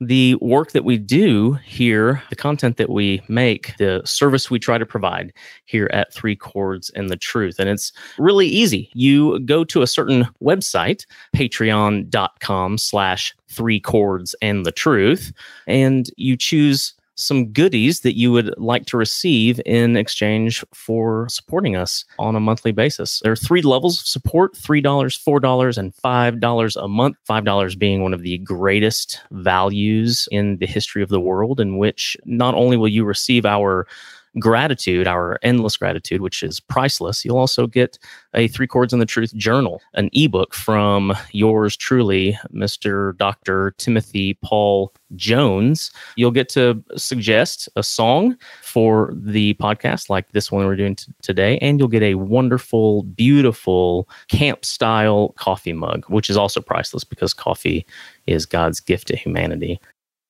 [0.00, 4.78] the work that we do here, the content that we make, the service we try
[4.78, 5.32] to provide
[5.64, 7.58] here at Three Chords and the Truth.
[7.58, 8.90] And it's really easy.
[8.94, 11.04] You go to a certain website,
[11.34, 15.32] patreon.com slash three chords and the truth,
[15.66, 21.76] and you choose some goodies that you would like to receive in exchange for supporting
[21.76, 23.20] us on a monthly basis.
[23.22, 27.16] There are three levels of support $3, $4, and $5 a month.
[27.28, 32.16] $5 being one of the greatest values in the history of the world, in which
[32.24, 33.86] not only will you receive our
[34.38, 37.98] gratitude, our endless gratitude, which is priceless, you'll also get
[38.34, 43.16] a Three Chords and the Truth journal, an ebook from yours truly, Mr.
[43.16, 43.74] Dr.
[43.78, 45.90] Timothy Paul Jones.
[46.16, 51.12] You'll get to suggest a song for the podcast, like this one we're doing t-
[51.22, 57.04] today, and you'll get a wonderful, beautiful camp style coffee mug, which is also priceless
[57.04, 57.86] because coffee
[58.26, 59.80] is God's gift to humanity.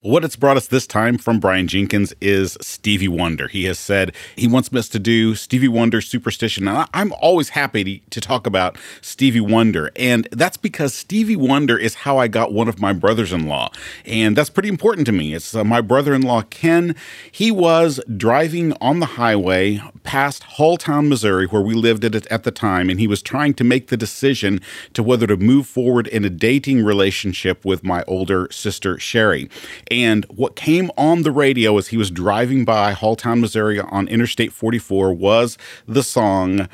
[0.02, 3.48] What it's brought us this time from Brian Jenkins is Stevie Wonder.
[3.48, 6.66] He has said he wants us to do Stevie Wonder Superstition.
[6.66, 11.94] Now, I'm always happy to, talk about Stevie Wonder, and that's because Stevie Wonder is
[11.96, 13.70] how I got one of my brothers in law.
[14.04, 15.34] And that's pretty important to me.
[15.34, 16.94] It's uh, my brother in law, Ken.
[17.32, 22.52] He was driving on the highway past Halltown, Missouri, where we lived at, at the
[22.52, 24.61] time, and he was trying to make the decision
[24.94, 29.48] to whether to move forward in a dating relationship with my older sister, Sherry.
[29.90, 34.53] And what came on the radio as he was driving by Halltown, Missouri on Interstate
[34.53, 36.68] 44 was the song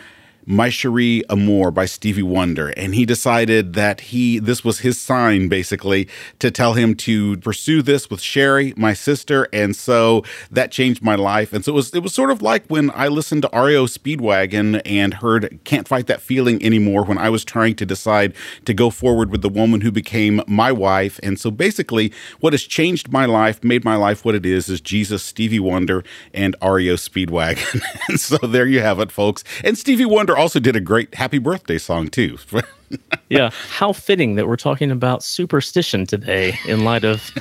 [0.46, 2.68] My Cherie Amour by Stevie Wonder.
[2.76, 7.82] And he decided that he, this was his sign basically to tell him to pursue
[7.82, 9.48] this with Sherry, my sister.
[9.52, 11.52] And so that changed my life.
[11.52, 14.82] And so it was, it was sort of like when I listened to REO Speedwagon
[14.84, 18.90] and heard Can't Fight That Feeling anymore when I was trying to decide to go
[18.90, 21.18] forward with the woman who became my wife.
[21.22, 24.80] And so basically what has changed my life, made my life what it is, is
[24.80, 27.82] Jesus, Stevie Wonder, and REO Speedwagon.
[28.08, 29.44] and so there you have it, folks.
[29.62, 32.38] And Stevie Wonder also did a great happy birthday song, too.
[33.28, 33.50] yeah.
[33.70, 37.32] How fitting that we're talking about superstition today in light of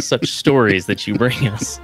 [0.00, 1.80] such stories that you bring us.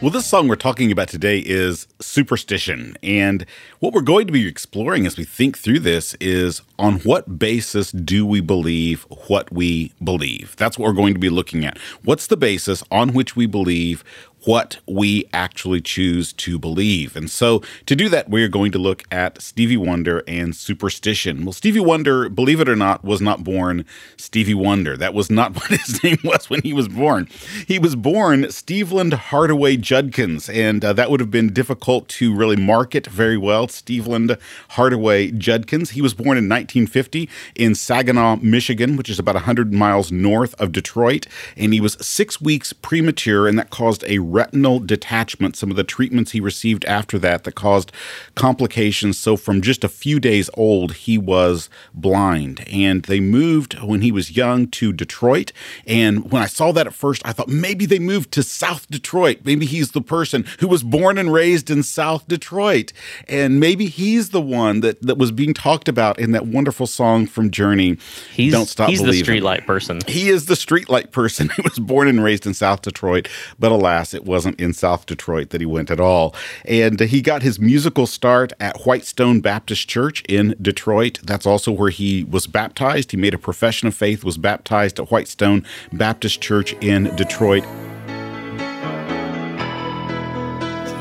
[0.00, 2.96] Well, this song we're talking about today is Superstition.
[3.02, 3.44] And
[3.80, 7.90] what we're going to be exploring as we think through this is on what basis
[7.90, 10.54] do we believe what we believe?
[10.54, 11.78] That's what we're going to be looking at.
[12.04, 14.04] What's the basis on which we believe
[14.48, 17.14] what we actually choose to believe.
[17.14, 21.44] And so to do that, we're going to look at Stevie Wonder and superstition.
[21.44, 23.84] Well, Stevie Wonder, believe it or not, was not born
[24.16, 24.96] Stevie Wonder.
[24.96, 27.28] That was not what his name was when he was born.
[27.66, 32.56] He was born Steveland Hardaway Judkins, and uh, that would have been difficult to really
[32.56, 33.66] market very well.
[33.66, 34.38] Steveland
[34.70, 35.90] Hardaway Judkins.
[35.90, 40.72] He was born in 1950 in Saginaw, Michigan, which is about 100 miles north of
[40.72, 45.76] Detroit, and he was six weeks premature, and that caused a retinal detachment, some of
[45.76, 47.90] the treatments he received after that that caused
[48.36, 49.18] complications.
[49.18, 52.64] So, from just a few days old, he was blind.
[52.68, 55.52] And they moved when he was young to Detroit.
[55.88, 59.40] And when I saw that at first, I thought maybe they moved to South Detroit.
[59.44, 62.92] Maybe he's the person who was born and raised in South Detroit.
[63.26, 67.26] And maybe he's the one that, that was being talked about in that wonderful song
[67.26, 67.98] from Journey.
[68.32, 69.34] He's, Don't Stop he's Believing.
[69.34, 70.00] the streetlight person.
[70.06, 73.28] He is the streetlight person who was born and raised in South Detroit.
[73.58, 76.34] But alas, it wasn't in South Detroit that he went at all.
[76.64, 81.20] And he got his musical start at Whitestone Baptist Church in Detroit.
[81.22, 83.12] That's also where he was baptized.
[83.12, 87.62] He made a profession of faith, was baptized at Whitestone Baptist Church in Detroit.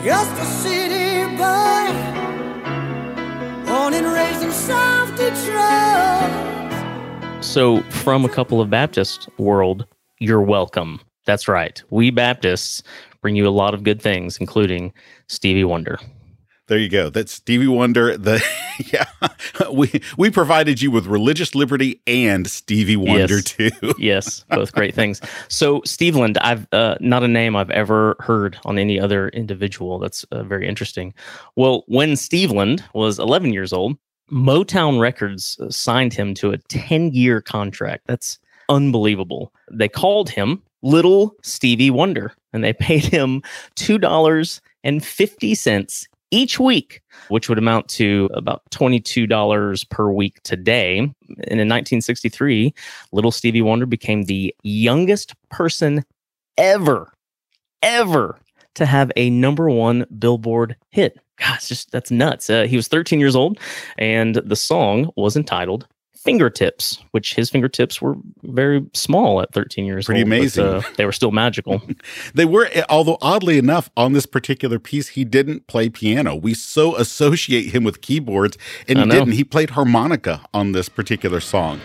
[0.04, 1.88] Just a city boy,
[3.66, 6.38] born and raised in South Detroit.
[7.44, 9.88] So, from a couple of Baptist world,
[10.20, 11.02] you're welcome.
[11.28, 11.84] That's right.
[11.90, 12.82] We Baptists
[13.22, 14.94] bring you a lot of good things, including
[15.28, 16.00] Stevie Wonder.
[16.68, 17.10] There you go.
[17.10, 18.18] That's Stevie Wonder.
[18.18, 18.44] The
[18.92, 19.06] yeah,
[19.72, 23.44] we we provided you with religious liberty and Stevie Wonder yes.
[23.44, 23.72] too.
[23.98, 25.22] yes, both great things.
[25.48, 29.98] So Steveland, I've uh, not a name I've ever heard on any other individual.
[29.98, 31.14] That's uh, very interesting.
[31.56, 33.98] Well, when Steveland was 11 years old,
[34.30, 38.04] Motown Records uh, signed him to a 10 year contract.
[38.08, 39.54] That's unbelievable.
[39.72, 43.42] They called him Little Stevie Wonder, and they paid him
[43.76, 50.98] $2.50 each week, which would amount to about $22 per week today.
[50.98, 52.74] And in 1963,
[53.14, 56.04] Little Stevie Wonder became the youngest person
[56.58, 57.14] ever,
[57.82, 58.38] ever
[58.76, 61.18] to have a number one Billboard hit.
[61.38, 62.50] Gosh, just that's nuts.
[62.50, 63.60] Uh, he was 13 years old,
[63.98, 65.88] and the song was entitled
[66.28, 70.28] fingertips, which his fingertips were very small at 13 years Pretty old.
[70.28, 70.66] Pretty amazing.
[70.66, 71.82] But, uh, they were still magical.
[72.34, 76.36] they were, although oddly enough, on this particular piece, he didn't play piano.
[76.36, 78.58] We so associate him with keyboards,
[78.90, 79.32] and he didn't.
[79.32, 81.80] He played harmonica on this particular song.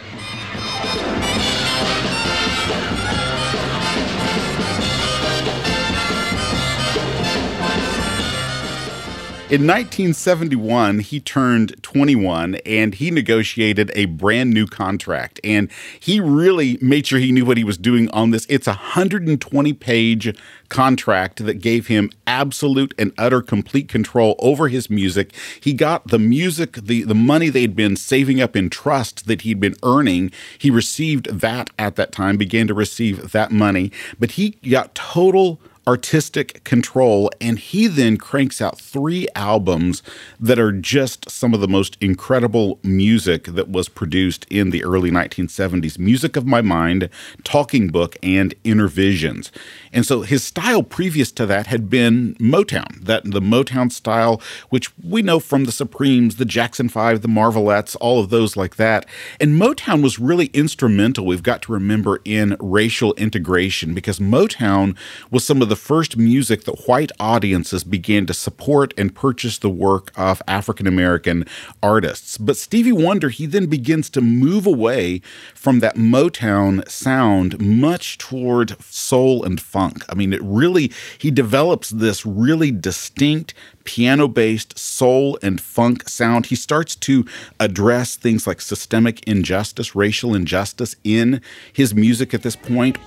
[9.53, 15.41] In 1971, he turned 21 and he negotiated a brand new contract.
[15.45, 18.47] And he really made sure he knew what he was doing on this.
[18.49, 20.35] It's a 120 page
[20.71, 25.35] contract that gave him absolute and utter complete control over his music.
[25.61, 29.61] He got the music, the, the money they'd been saving up in trust that he'd
[29.61, 30.33] been earning.
[30.57, 35.61] He received that at that time, began to receive that money, but he got total
[35.87, 37.30] artistic control.
[37.41, 40.03] And he then cranks out three albums
[40.39, 45.11] that are just some of the most incredible music that was produced in the early
[45.11, 47.09] 1970s Music of My Mind,
[47.45, 49.51] Talking Book, and Innervisions.
[49.93, 54.91] And so his style previous to that had been Motown, that the Motown style, which
[54.99, 59.07] we know from the Supremes, the Jackson Five, the Marvelettes, all of those like that.
[59.41, 64.97] And Motown was really instrumental, we've got to remember, in racial integration because Motown
[65.30, 69.70] was some of the first music that white audiences began to support and purchase the
[69.70, 71.47] work of African American
[71.83, 72.37] artists.
[72.37, 75.23] But Stevie Wonder, he then begins to move away
[75.55, 80.05] from that Motown sound much toward soul and funk.
[80.11, 83.55] I mean, it really, he develops this really distinct
[83.85, 86.45] piano based soul and funk sound.
[86.45, 87.25] He starts to
[87.59, 91.41] address things like systemic injustice, racial injustice in
[91.73, 92.99] his music at this point.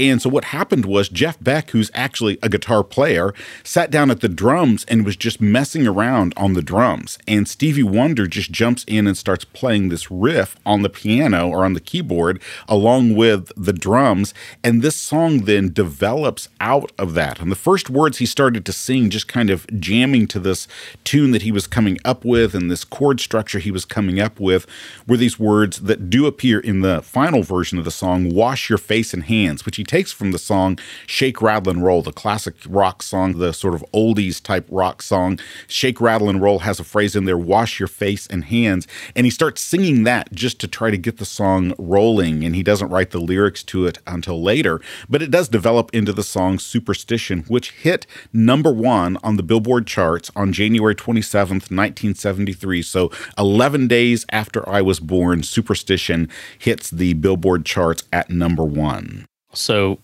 [0.00, 4.22] And so what happened was Jeff Beck, who's actually a guitar player, sat down at
[4.22, 7.18] the drums and was just messing around on the drums.
[7.28, 11.66] And Stevie Wonder just jumps in and starts playing this riff on the piano or
[11.66, 14.32] on the keyboard along with the drums.
[14.64, 17.38] And this song then develops out of that.
[17.38, 20.66] And the first words he started to sing, just kind of jamming to this
[21.04, 24.40] tune that he was coming up with and this chord structure he was coming up
[24.40, 24.66] with,
[25.06, 28.78] were these words that do appear in the final version of the song, Wash Your
[28.78, 32.54] Face and Hands, which he takes from the song Shake, Rattle, and Roll, the classic
[32.68, 35.40] rock song, the sort of oldies type rock song.
[35.66, 38.86] Shake, Rattle, and Roll has a phrase in there, wash your face and hands.
[39.16, 42.44] And he starts singing that just to try to get the song rolling.
[42.44, 44.80] And he doesn't write the lyrics to it until later.
[45.08, 49.88] But it does develop into the song Superstition, which hit number one on the Billboard
[49.88, 52.82] charts on January 27th, 1973.
[52.82, 56.28] So 11 days after I was born, Superstition
[56.60, 59.26] hits the Billboard charts at number one.
[59.52, 59.98] So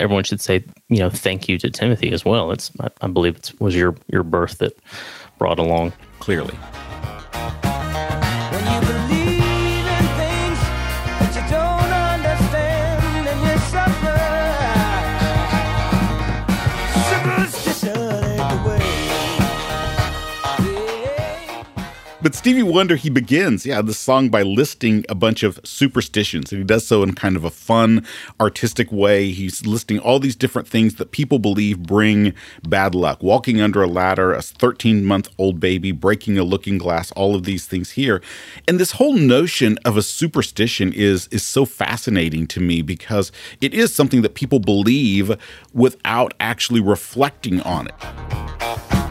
[0.00, 2.50] everyone should say, you know, thank you to Timothy as well.
[2.52, 4.78] It's I, I believe it was your your birth that
[5.38, 6.54] brought along clearly.
[22.24, 26.52] But Stevie Wonder, he begins, yeah, the song by listing a bunch of superstitions.
[26.52, 28.06] And he does so in kind of a fun,
[28.40, 29.30] artistic way.
[29.30, 32.32] He's listing all these different things that people believe bring
[32.66, 33.22] bad luck.
[33.22, 37.44] Walking under a ladder, a 13 month old baby, breaking a looking glass, all of
[37.44, 38.22] these things here.
[38.66, 43.74] And this whole notion of a superstition is, is so fascinating to me because it
[43.74, 45.36] is something that people believe
[45.74, 49.03] without actually reflecting on it.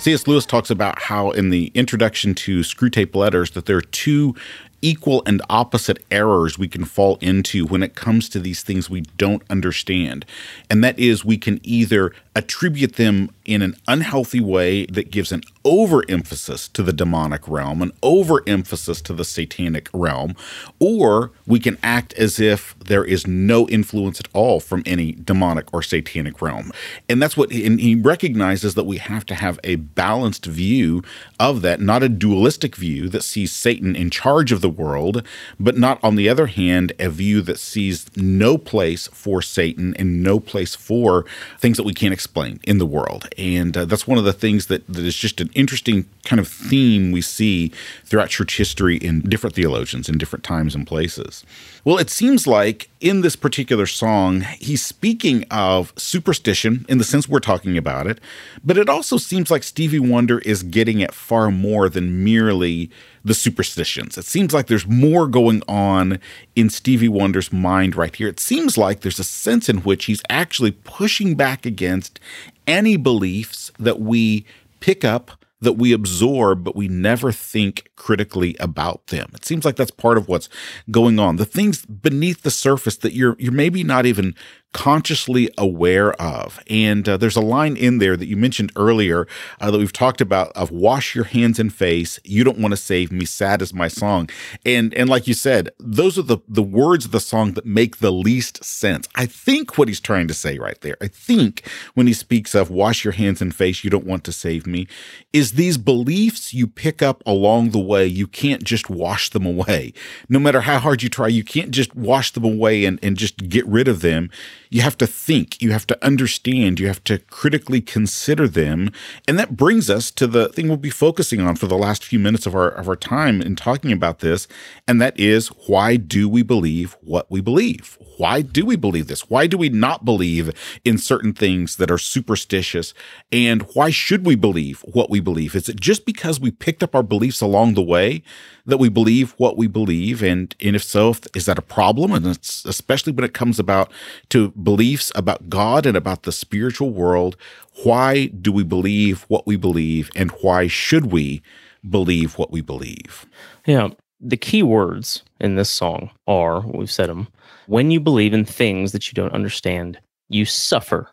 [0.00, 0.26] C.S.
[0.26, 4.34] Lewis talks about how in the introduction to Screwtape Letters that there are two
[4.82, 9.02] equal and opposite errors we can fall into when it comes to these things we
[9.16, 10.24] don't understand.
[10.68, 15.42] And that is, we can either attribute them in an unhealthy way that gives an
[15.64, 20.34] overemphasis to the demonic realm, an overemphasis to the satanic realm,
[20.78, 25.72] or we can act as if there is no influence at all from any demonic
[25.74, 26.72] or satanic realm.
[27.08, 31.02] And that's what and he recognizes that we have to have a balanced view
[31.38, 35.26] of that, not a dualistic view that sees Satan in charge of the world,
[35.58, 40.22] but not on the other hand, a view that sees no place for Satan and
[40.22, 41.24] no place for
[41.58, 43.28] things that we can't explain in the world.
[43.36, 46.48] And uh, that's one of the things that, that is just an interesting kind of
[46.48, 47.72] theme we see
[48.04, 51.44] throughout church history in different theologians in different times and places.
[51.84, 57.28] Well, it seems like in this particular song, he's speaking of superstition in the sense
[57.28, 58.20] we're talking about it,
[58.62, 62.90] but it also seems like Stevie Wonder is getting at far more than merely
[63.24, 64.16] the superstitions.
[64.16, 66.18] It seems like there's more going on
[66.56, 68.28] in Stevie Wonder's mind right here.
[68.28, 72.18] It seems like there's a sense in which he's actually pushing back against
[72.66, 74.46] any beliefs that we
[74.80, 79.30] pick up that we absorb, but we never think critically about them.
[79.34, 80.48] It seems like that's part of what's
[80.90, 81.36] going on.
[81.36, 84.34] The things beneath the surface that you're you're maybe not even
[84.72, 86.60] consciously aware of.
[86.68, 89.26] And uh, there's a line in there that you mentioned earlier
[89.60, 92.20] uh, that we've talked about of wash your hands and face.
[92.24, 93.24] You don't want to save me.
[93.24, 94.28] Sad is my song.
[94.64, 97.98] And and like you said, those are the the words of the song that make
[97.98, 99.08] the least sense.
[99.14, 100.96] I think what he's trying to say right there.
[101.00, 104.32] I think when he speaks of wash your hands and face, you don't want to
[104.32, 104.86] save me,
[105.32, 108.06] is these beliefs you pick up along the way.
[108.06, 109.92] You can't just wash them away.
[110.28, 113.48] No matter how hard you try, you can't just wash them away and, and just
[113.48, 114.30] get rid of them
[114.72, 118.92] You have to think, you have to understand, you have to critically consider them.
[119.26, 122.20] And that brings us to the thing we'll be focusing on for the last few
[122.20, 124.46] minutes of our of our time in talking about this,
[124.86, 127.98] and that is why do we believe what we believe?
[128.16, 129.28] Why do we believe this?
[129.28, 130.52] Why do we not believe
[130.84, 132.94] in certain things that are superstitious?
[133.32, 135.56] And why should we believe what we believe?
[135.56, 138.22] Is it just because we picked up our beliefs along the way
[138.70, 140.22] that we believe what we believe?
[140.22, 142.12] And, and if so, is that a problem?
[142.12, 143.92] And especially when it comes about
[144.30, 147.36] to beliefs about God and about the spiritual world.
[147.84, 150.10] Why do we believe what we believe?
[150.14, 151.42] And why should we
[151.88, 153.26] believe what we believe?
[153.66, 153.88] Yeah.
[154.20, 157.28] The key words in this song are, we've said them,
[157.66, 159.98] when you believe in things that you don't understand,
[160.28, 161.10] you suffer.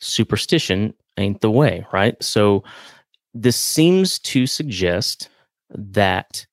[0.00, 2.22] Superstition ain't the way, right?
[2.22, 2.62] So
[3.32, 5.30] this seems to suggest
[5.70, 6.46] that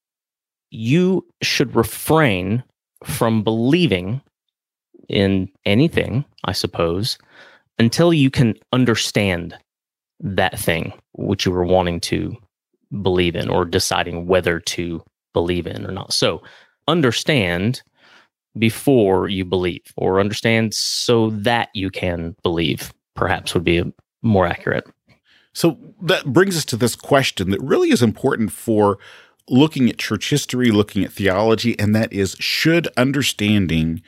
[0.73, 2.63] you should refrain
[3.03, 4.21] from believing
[5.07, 7.19] in anything, I suppose,
[7.77, 9.55] until you can understand
[10.19, 12.35] that thing which you were wanting to
[13.01, 15.03] believe in or deciding whether to
[15.33, 16.11] believe in or not.
[16.11, 16.41] So
[16.87, 17.83] understand
[18.57, 23.83] before you believe, or understand so that you can believe, perhaps would be
[24.21, 24.85] more accurate.
[25.53, 28.97] So that brings us to this question that really is important for
[29.49, 34.01] looking at church history, looking at theology, and that is should understanding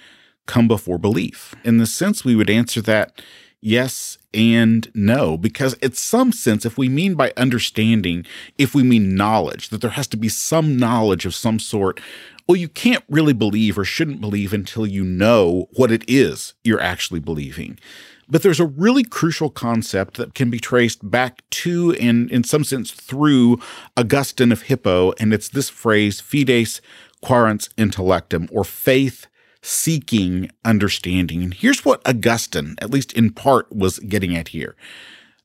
[0.46, 1.56] come before belief?
[1.64, 3.22] In the sense, we would answer that
[3.62, 8.26] yes and no, because in some sense, if we mean by understanding,
[8.58, 12.00] if we mean knowledge, that there has to be some knowledge of some sort,
[12.48, 16.82] well, you can't really believe or shouldn't believe until you know what it is you're
[16.82, 17.80] actually believing.
[18.28, 22.64] But there's a really crucial concept that can be traced back to and in some
[22.64, 23.60] sense through
[23.96, 26.82] Augustine of Hippo, and it's this phrase, fides
[27.24, 29.28] quaerens intellectum, or faith
[29.62, 31.44] seeking understanding.
[31.44, 34.76] And here's what Augustine, at least in part, was getting at here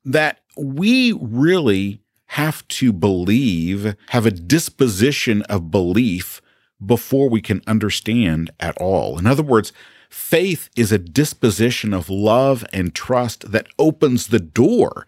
[0.04, 6.40] that we really have to believe, have a disposition of belief
[6.84, 9.18] before we can understand at all.
[9.18, 9.72] In other words,
[10.10, 15.06] faith is a disposition of love and trust that opens the door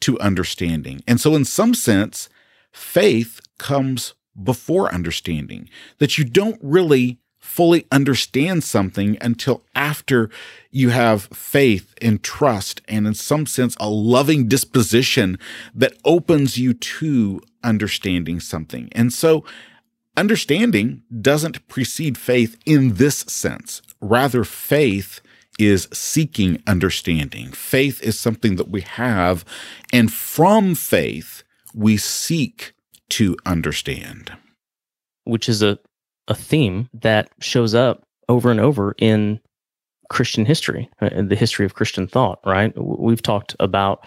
[0.00, 1.02] to understanding.
[1.06, 2.28] And so, in some sense,
[2.72, 5.68] faith comes before understanding,
[5.98, 10.28] that you don't really fully understand something until after
[10.70, 15.38] you have faith and trust and in some sense a loving disposition
[15.74, 18.88] that opens you to understanding something.
[18.92, 19.44] And so
[20.16, 23.80] understanding doesn't precede faith in this sense.
[24.00, 25.20] Rather, faith
[25.58, 27.50] is seeking understanding.
[27.52, 29.44] Faith is something that we have,
[29.92, 31.42] and from faith,
[31.74, 32.74] we seek
[33.10, 34.32] to understand.
[35.24, 35.78] Which is a
[36.28, 39.40] a theme that shows up over and over in
[40.08, 42.72] Christian history, uh, the history of Christian thought, right?
[42.76, 44.06] We've talked about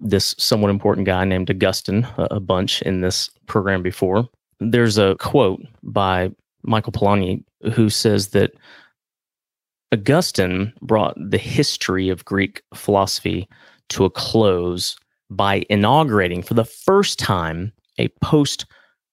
[0.00, 4.28] this somewhat important guy named Augustine a bunch in this program before.
[4.58, 6.30] There's a quote by
[6.62, 8.52] Michael Polanyi who says that
[9.92, 13.48] Augustine brought the history of Greek philosophy
[13.88, 14.96] to a close
[15.30, 18.66] by inaugurating for the first time a post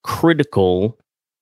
[0.04, 0.96] critical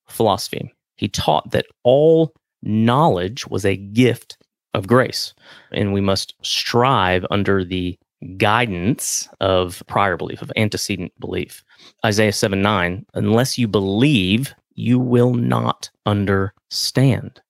[0.07, 0.73] philosophy.
[0.95, 2.33] He taught that all
[2.63, 4.37] knowledge was a gift
[4.73, 5.33] of grace,
[5.71, 7.97] and we must strive under the
[8.37, 11.63] guidance of prior belief, of antecedent belief.
[12.03, 17.41] Isaiah 7 9, unless you believe, you will not understand.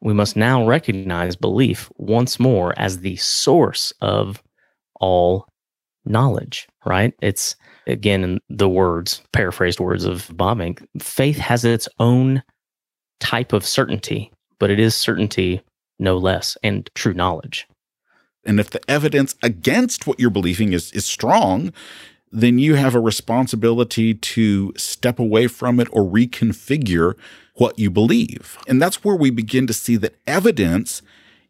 [0.00, 4.42] We must now recognize belief once more as the source of
[5.00, 5.46] all
[6.04, 7.14] knowledge, right?
[7.20, 12.42] It's again in the words, paraphrased words of Bavinck, faith has its own
[13.20, 15.62] type of certainty, but it is certainty
[15.98, 17.66] no less and true knowledge.
[18.44, 21.72] And if the evidence against what you're believing is, is strong,
[22.32, 27.14] then you have a responsibility to step away from it or reconfigure
[27.54, 28.58] what you believe.
[28.68, 31.02] And that's where we begin to see that evidence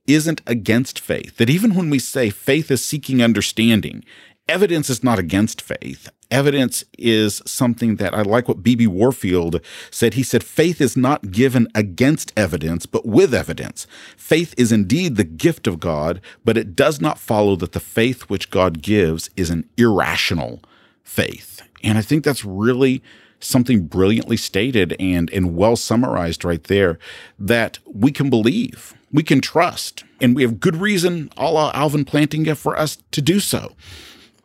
[0.07, 1.37] isn't against faith.
[1.37, 4.05] That even when we say faith is seeking understanding,
[4.49, 6.09] evidence is not against faith.
[6.31, 8.87] Evidence is something that I like what B.B.
[8.89, 9.61] Warfield
[9.91, 10.15] said.
[10.15, 13.87] He said, faith is not given against evidence, but with evidence.
[14.17, 18.23] Faith is indeed the gift of God, but it does not follow that the faith
[18.23, 20.63] which God gives is an irrational
[21.05, 21.63] faith.
[21.85, 23.03] And I think that's really
[23.39, 26.99] something brilliantly stated and, and well summarized right there
[27.39, 32.05] that we can believe, we can trust, and we have good reason, a la Alvin
[32.05, 33.77] Plantinga, for us to do so.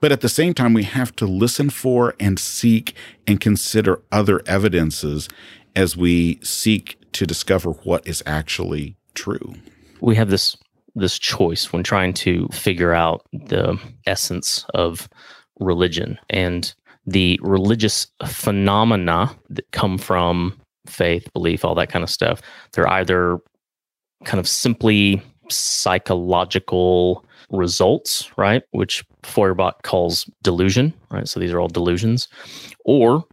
[0.02, 2.95] But at the same time, we have to listen for and seek
[3.28, 5.30] and consider other evidences
[5.76, 9.54] as we seek to discover what is actually true.
[10.02, 10.58] We have this
[10.95, 15.08] this choice when trying to figure out the essence of
[15.60, 16.74] religion and
[17.06, 22.41] the religious phenomena that come from faith, belief, all that kind of stuff.
[22.74, 23.39] They're either
[24.26, 28.64] kind of simply psychological results, right?
[28.72, 31.28] Which Feuerbach calls delusion, right?
[31.28, 32.28] So these are all delusions.
[32.86, 33.26] Or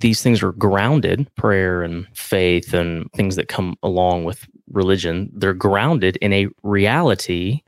[0.00, 5.54] these things are grounded, prayer and faith and things that come along with religion, they're
[5.54, 7.60] grounded in a reality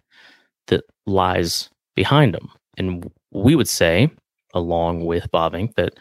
[0.66, 2.51] that lies behind them.
[2.77, 4.11] And we would say,
[4.55, 5.95] along with Bavinck, that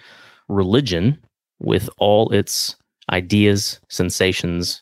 [0.49, 1.17] religion,
[1.59, 2.75] with all its
[3.11, 4.81] ideas, sensations,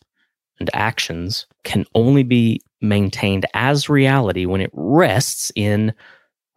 [0.59, 5.93] and actions, can only be maintained as reality when it rests in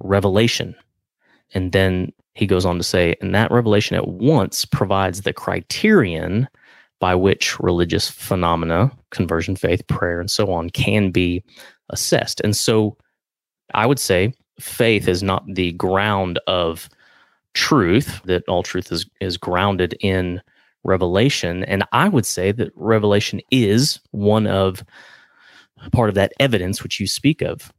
[0.00, 0.74] revelation.
[1.54, 6.48] And then he goes on to say, and that revelation at once provides the criterion
[7.00, 11.42] by which religious phenomena, conversion, faith, prayer, and so on, can be
[11.90, 12.40] assessed.
[12.42, 12.96] And so
[13.74, 16.88] I would say faith is not the ground of
[17.54, 20.42] truth, that all truth is, is grounded in
[20.86, 21.64] revelation.
[21.64, 24.84] And I would say that revelation is one of
[25.92, 27.72] part of that evidence which you speak of.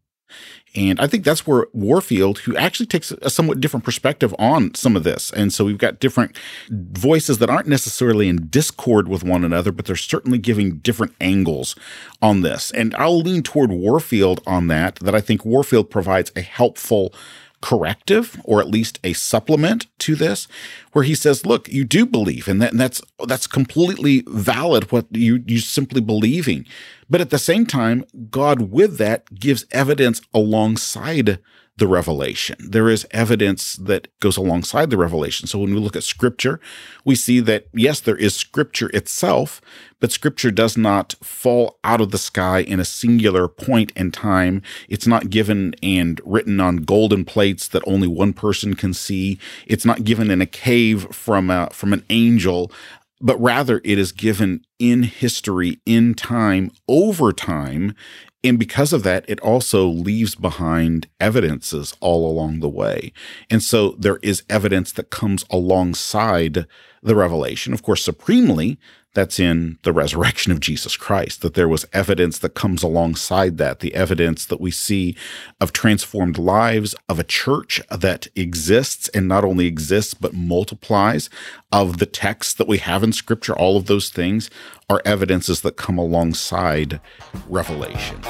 [0.76, 4.96] And I think that's where Warfield, who actually takes a somewhat different perspective on some
[4.96, 5.32] of this.
[5.32, 6.38] And so we've got different
[6.70, 11.76] voices that aren't necessarily in discord with one another, but they're certainly giving different angles
[12.22, 12.72] on this.
[12.72, 17.14] And I'll lean toward Warfield on that, that I think Warfield provides a helpful
[17.62, 20.48] corrective or at least a supplement to this
[20.92, 25.06] where he says look you do believe and, that, and that's that's completely valid what
[25.12, 26.66] you you simply believing.
[27.10, 31.40] But at the same time god with that gives evidence alongside
[31.78, 32.56] the revelation.
[32.60, 35.48] There is evidence that goes alongside the revelation.
[35.48, 36.60] So when we look at scripture,
[37.06, 39.62] we see that yes, there is scripture itself,
[40.00, 44.64] but scripture does not fall out of the sky in a singular point in time.
[44.90, 49.38] It's not given and written on golden plates that only one person can see.
[49.68, 52.72] It's not given in a cave from a, from an angel
[53.20, 57.96] but rather it is given in history, in time, over time,
[58.44, 63.12] and because of that, it also leaves behind evidences all along the way.
[63.50, 66.68] And so there is evidence that comes alongside
[67.02, 67.74] the revelation.
[67.74, 68.78] Of course, supremely,
[69.18, 73.80] that's in the resurrection of Jesus Christ, that there was evidence that comes alongside that,
[73.80, 75.16] the evidence that we see
[75.60, 81.32] of transformed lives, of a church that exists and not only exists, but multiplies,
[81.72, 84.52] of the texts that we have in scripture, all of those things
[84.88, 87.02] are evidences that come alongside
[87.50, 88.22] revelation.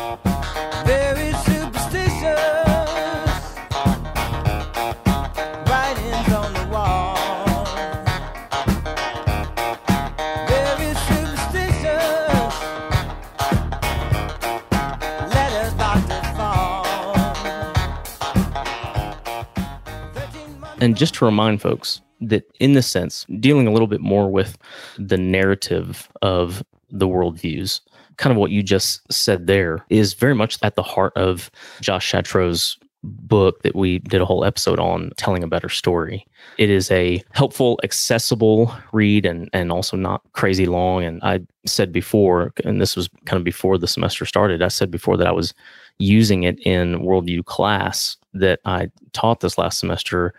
[20.80, 24.58] And just to remind folks that, in this sense, dealing a little bit more with
[24.98, 27.82] the narrative of the worldviews,
[28.18, 31.50] kind of what you just said there is very much at the heart of
[31.82, 36.26] Josh Chatraw's book that we did a whole episode on telling a better story.
[36.58, 41.04] It is a helpful, accessible read and and also not crazy long.
[41.04, 44.92] And I said before, and this was kind of before the semester started, I said
[44.92, 45.54] before that I was
[46.00, 50.34] using it in worldview class that I taught this last semester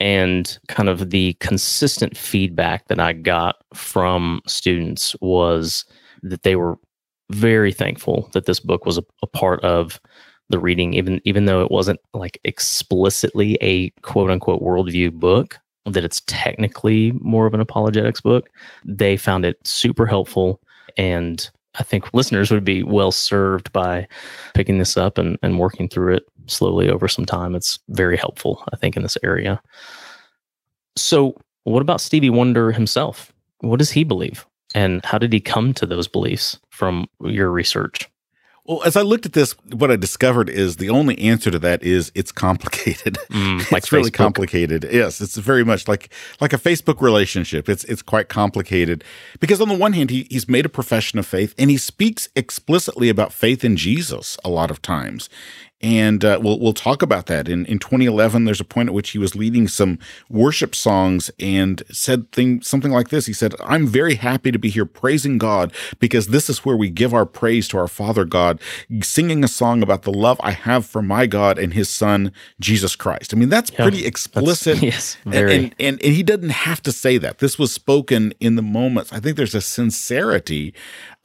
[0.00, 5.84] and kind of the consistent feedback that I got from students was
[6.22, 6.78] that they were
[7.30, 10.00] very thankful that this book was a, a part of
[10.50, 16.04] the reading, even even though it wasn't like explicitly a quote unquote worldview book, that
[16.04, 18.48] it's technically more of an apologetics book.
[18.84, 20.60] They found it super helpful
[20.96, 24.08] and I think listeners would be well served by
[24.54, 27.54] picking this up and, and working through it slowly over some time.
[27.54, 29.60] It's very helpful, I think, in this area.
[30.96, 33.32] So, what about Stevie Wonder himself?
[33.60, 34.46] What does he believe?
[34.74, 38.08] And how did he come to those beliefs from your research?
[38.68, 41.82] Well, as I looked at this, what I discovered is the only answer to that
[41.82, 43.16] is it's complicated.
[43.28, 43.92] Mm, like it's Facebook.
[43.92, 44.88] really complicated.
[44.90, 46.08] Yes, it's very much like
[46.40, 47.68] like a Facebook relationship.
[47.68, 49.04] It's it's quite complicated
[49.38, 52.28] because on the one hand, he, he's made a profession of faith and he speaks
[52.34, 55.28] explicitly about faith in Jesus a lot of times.
[55.80, 57.48] And uh, we'll we'll talk about that.
[57.48, 61.84] In in 2011, there's a point at which he was leading some worship songs and
[61.90, 63.26] said thing something like this.
[63.26, 66.90] He said, "I'm very happy to be here praising God because this is where we
[66.90, 68.60] give our praise to our Father God,
[69.02, 72.96] singing a song about the love I have for my God and His Son Jesus
[72.96, 74.82] Christ." I mean, that's yeah, pretty explicit.
[74.82, 75.54] yes, very.
[75.54, 77.38] And, and, and he didn't have to say that.
[77.38, 79.12] This was spoken in the moments.
[79.12, 80.74] I think there's a sincerity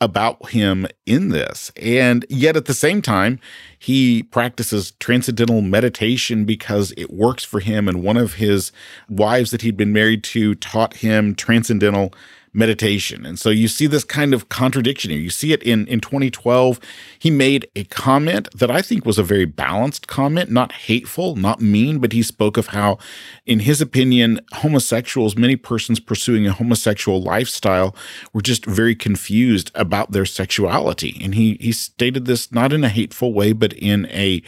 [0.04, 1.72] about him in this.
[1.78, 3.39] And yet at the same time,
[3.80, 7.88] he practices transcendental meditation because it works for him.
[7.88, 8.72] And one of his
[9.10, 12.14] wives that he'd been married to taught him transcendental
[12.54, 13.26] meditation.
[13.26, 15.20] And so you see this kind of contradiction here.
[15.20, 16.80] You see it in, in 2012.
[17.18, 21.62] He made a comment that I think was a very balanced comment, not hateful, not
[21.62, 22.99] mean, but he spoke of how,
[23.45, 27.95] in his opinion, homosexuals, many persons pursuing a homosexual lifestyle,
[28.34, 31.20] were just very confused about their sexuality.
[31.24, 34.43] And he, he stated this not in a hateful way, but in a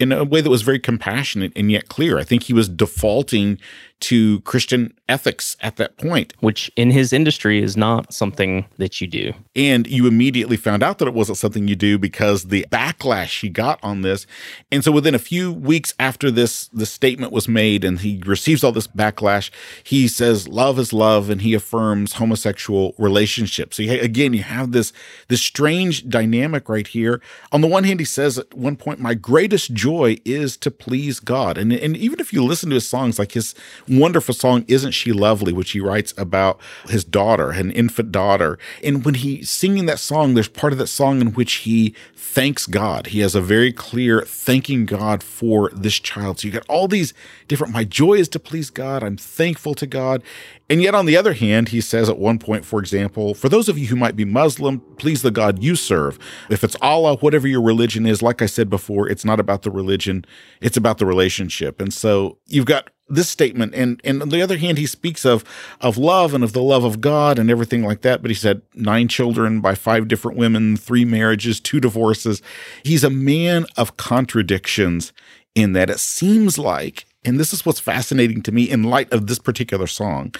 [0.00, 2.18] in a way that was very compassionate and yet clear.
[2.18, 3.60] I think he was defaulting
[4.00, 6.34] to Christian ethics at that point.
[6.40, 9.32] Which in his industry is not something that you do.
[9.54, 13.48] And you immediately found out that it wasn't something you do because the backlash he
[13.48, 14.26] got on this.
[14.70, 18.64] And so within a few weeks after this, the statement was made and he receives
[18.64, 19.50] all this backlash,
[19.84, 23.76] he says love is love and he affirms homosexual relationships.
[23.76, 24.92] So you, again, you have this,
[25.28, 27.20] this strange dynamic right here.
[27.52, 31.20] On the one hand, he says at one point, my greatest joy is to please
[31.20, 31.58] God.
[31.58, 33.54] And, and even if you listen to his songs, like his
[33.90, 38.58] wonderful song, Isn't She Lovely, which he writes about his daughter, an infant daughter.
[38.82, 42.66] And when he's singing that song, there's part of that song in which he thanks
[42.66, 43.08] God.
[43.08, 46.38] He has a very clear thanking God for this child.
[46.38, 47.12] So you got all these
[47.48, 49.02] different, my joy is to please God.
[49.02, 50.22] I'm thankful to God.
[50.68, 53.68] And yet, on the other hand, he says at one point, for example, for those
[53.68, 56.16] of you who might be Muslim, please the God you serve.
[56.48, 59.70] If it's Allah, whatever your religion is, like I said before, it's not about the
[59.72, 60.24] religion,
[60.60, 61.80] it's about the relationship.
[61.80, 65.44] And so you've got this statement and and on the other hand he speaks of
[65.80, 68.62] of love and of the love of God and everything like that but he said
[68.74, 72.40] nine children by five different women three marriages two divorces.
[72.82, 75.12] He's a man of contradictions
[75.54, 79.26] in that it seems like and this is what's fascinating to me in light of
[79.26, 80.32] this particular song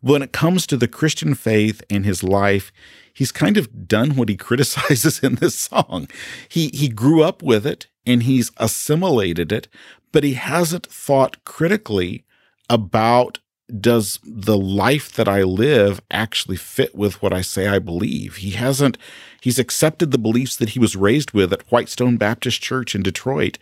[0.00, 2.72] when it comes to the Christian faith and his life
[3.16, 6.08] he's kind of done what he criticizes in this song.
[6.48, 9.68] He he grew up with it and he's assimilated it
[10.12, 12.24] but he hasn't thought critically
[12.68, 13.38] about
[13.80, 18.36] does the life that I live actually fit with what I say I believe?
[18.36, 18.96] He hasn't,
[19.40, 23.58] he's accepted the beliefs that he was raised with at Whitestone Baptist Church in Detroit,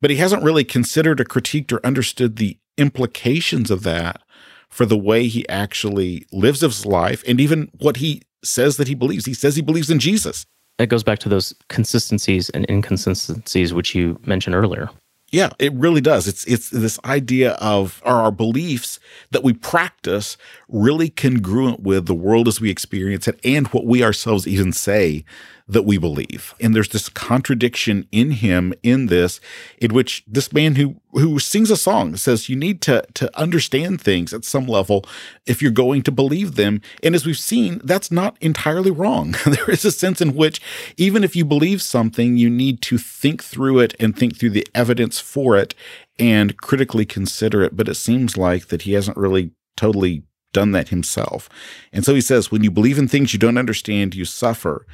[0.00, 4.20] but he hasn't really considered or critiqued or understood the implications of that
[4.68, 8.94] for the way he actually lives his life and even what he says that he
[8.94, 9.24] believes.
[9.24, 10.44] He says he believes in Jesus.
[10.78, 14.90] It goes back to those consistencies and inconsistencies which you mentioned earlier.
[15.36, 16.26] Yeah, it really does.
[16.26, 18.98] It's it's this idea of are our beliefs
[19.32, 24.02] that we practice really congruent with the world as we experience it and what we
[24.02, 25.26] ourselves even say
[25.68, 26.54] that we believe.
[26.60, 29.40] And there's this contradiction in him in this,
[29.78, 34.00] in which this man who who sings a song says you need to to understand
[34.00, 35.04] things at some level
[35.46, 36.80] if you're going to believe them.
[37.02, 39.34] And as we've seen, that's not entirely wrong.
[39.46, 40.60] there is a sense in which
[40.96, 44.66] even if you believe something, you need to think through it and think through the
[44.74, 45.74] evidence for it
[46.18, 47.76] and critically consider it.
[47.76, 51.48] But it seems like that he hasn't really totally done that himself.
[51.92, 54.86] And so he says, when you believe in things you don't understand, you suffer.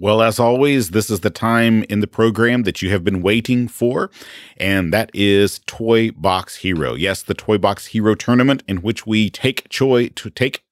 [0.00, 3.68] Well, as always, this is the time in the program that you have been waiting
[3.68, 4.10] for,
[4.56, 6.94] and that is Toy Box Hero.
[6.94, 10.64] Yes, the Toy Box Hero tournament in which we take joy to take.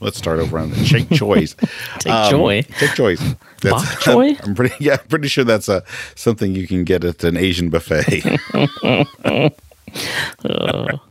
[0.00, 1.54] Let's start over on the take choice.
[1.98, 2.62] take um, joy.
[2.78, 3.20] Take choice.
[3.60, 4.46] That's, Bok choy.
[4.46, 7.68] I'm pretty yeah, I'm pretty sure that's a something you can get at an Asian
[7.68, 8.24] buffet.
[10.42, 10.96] uh.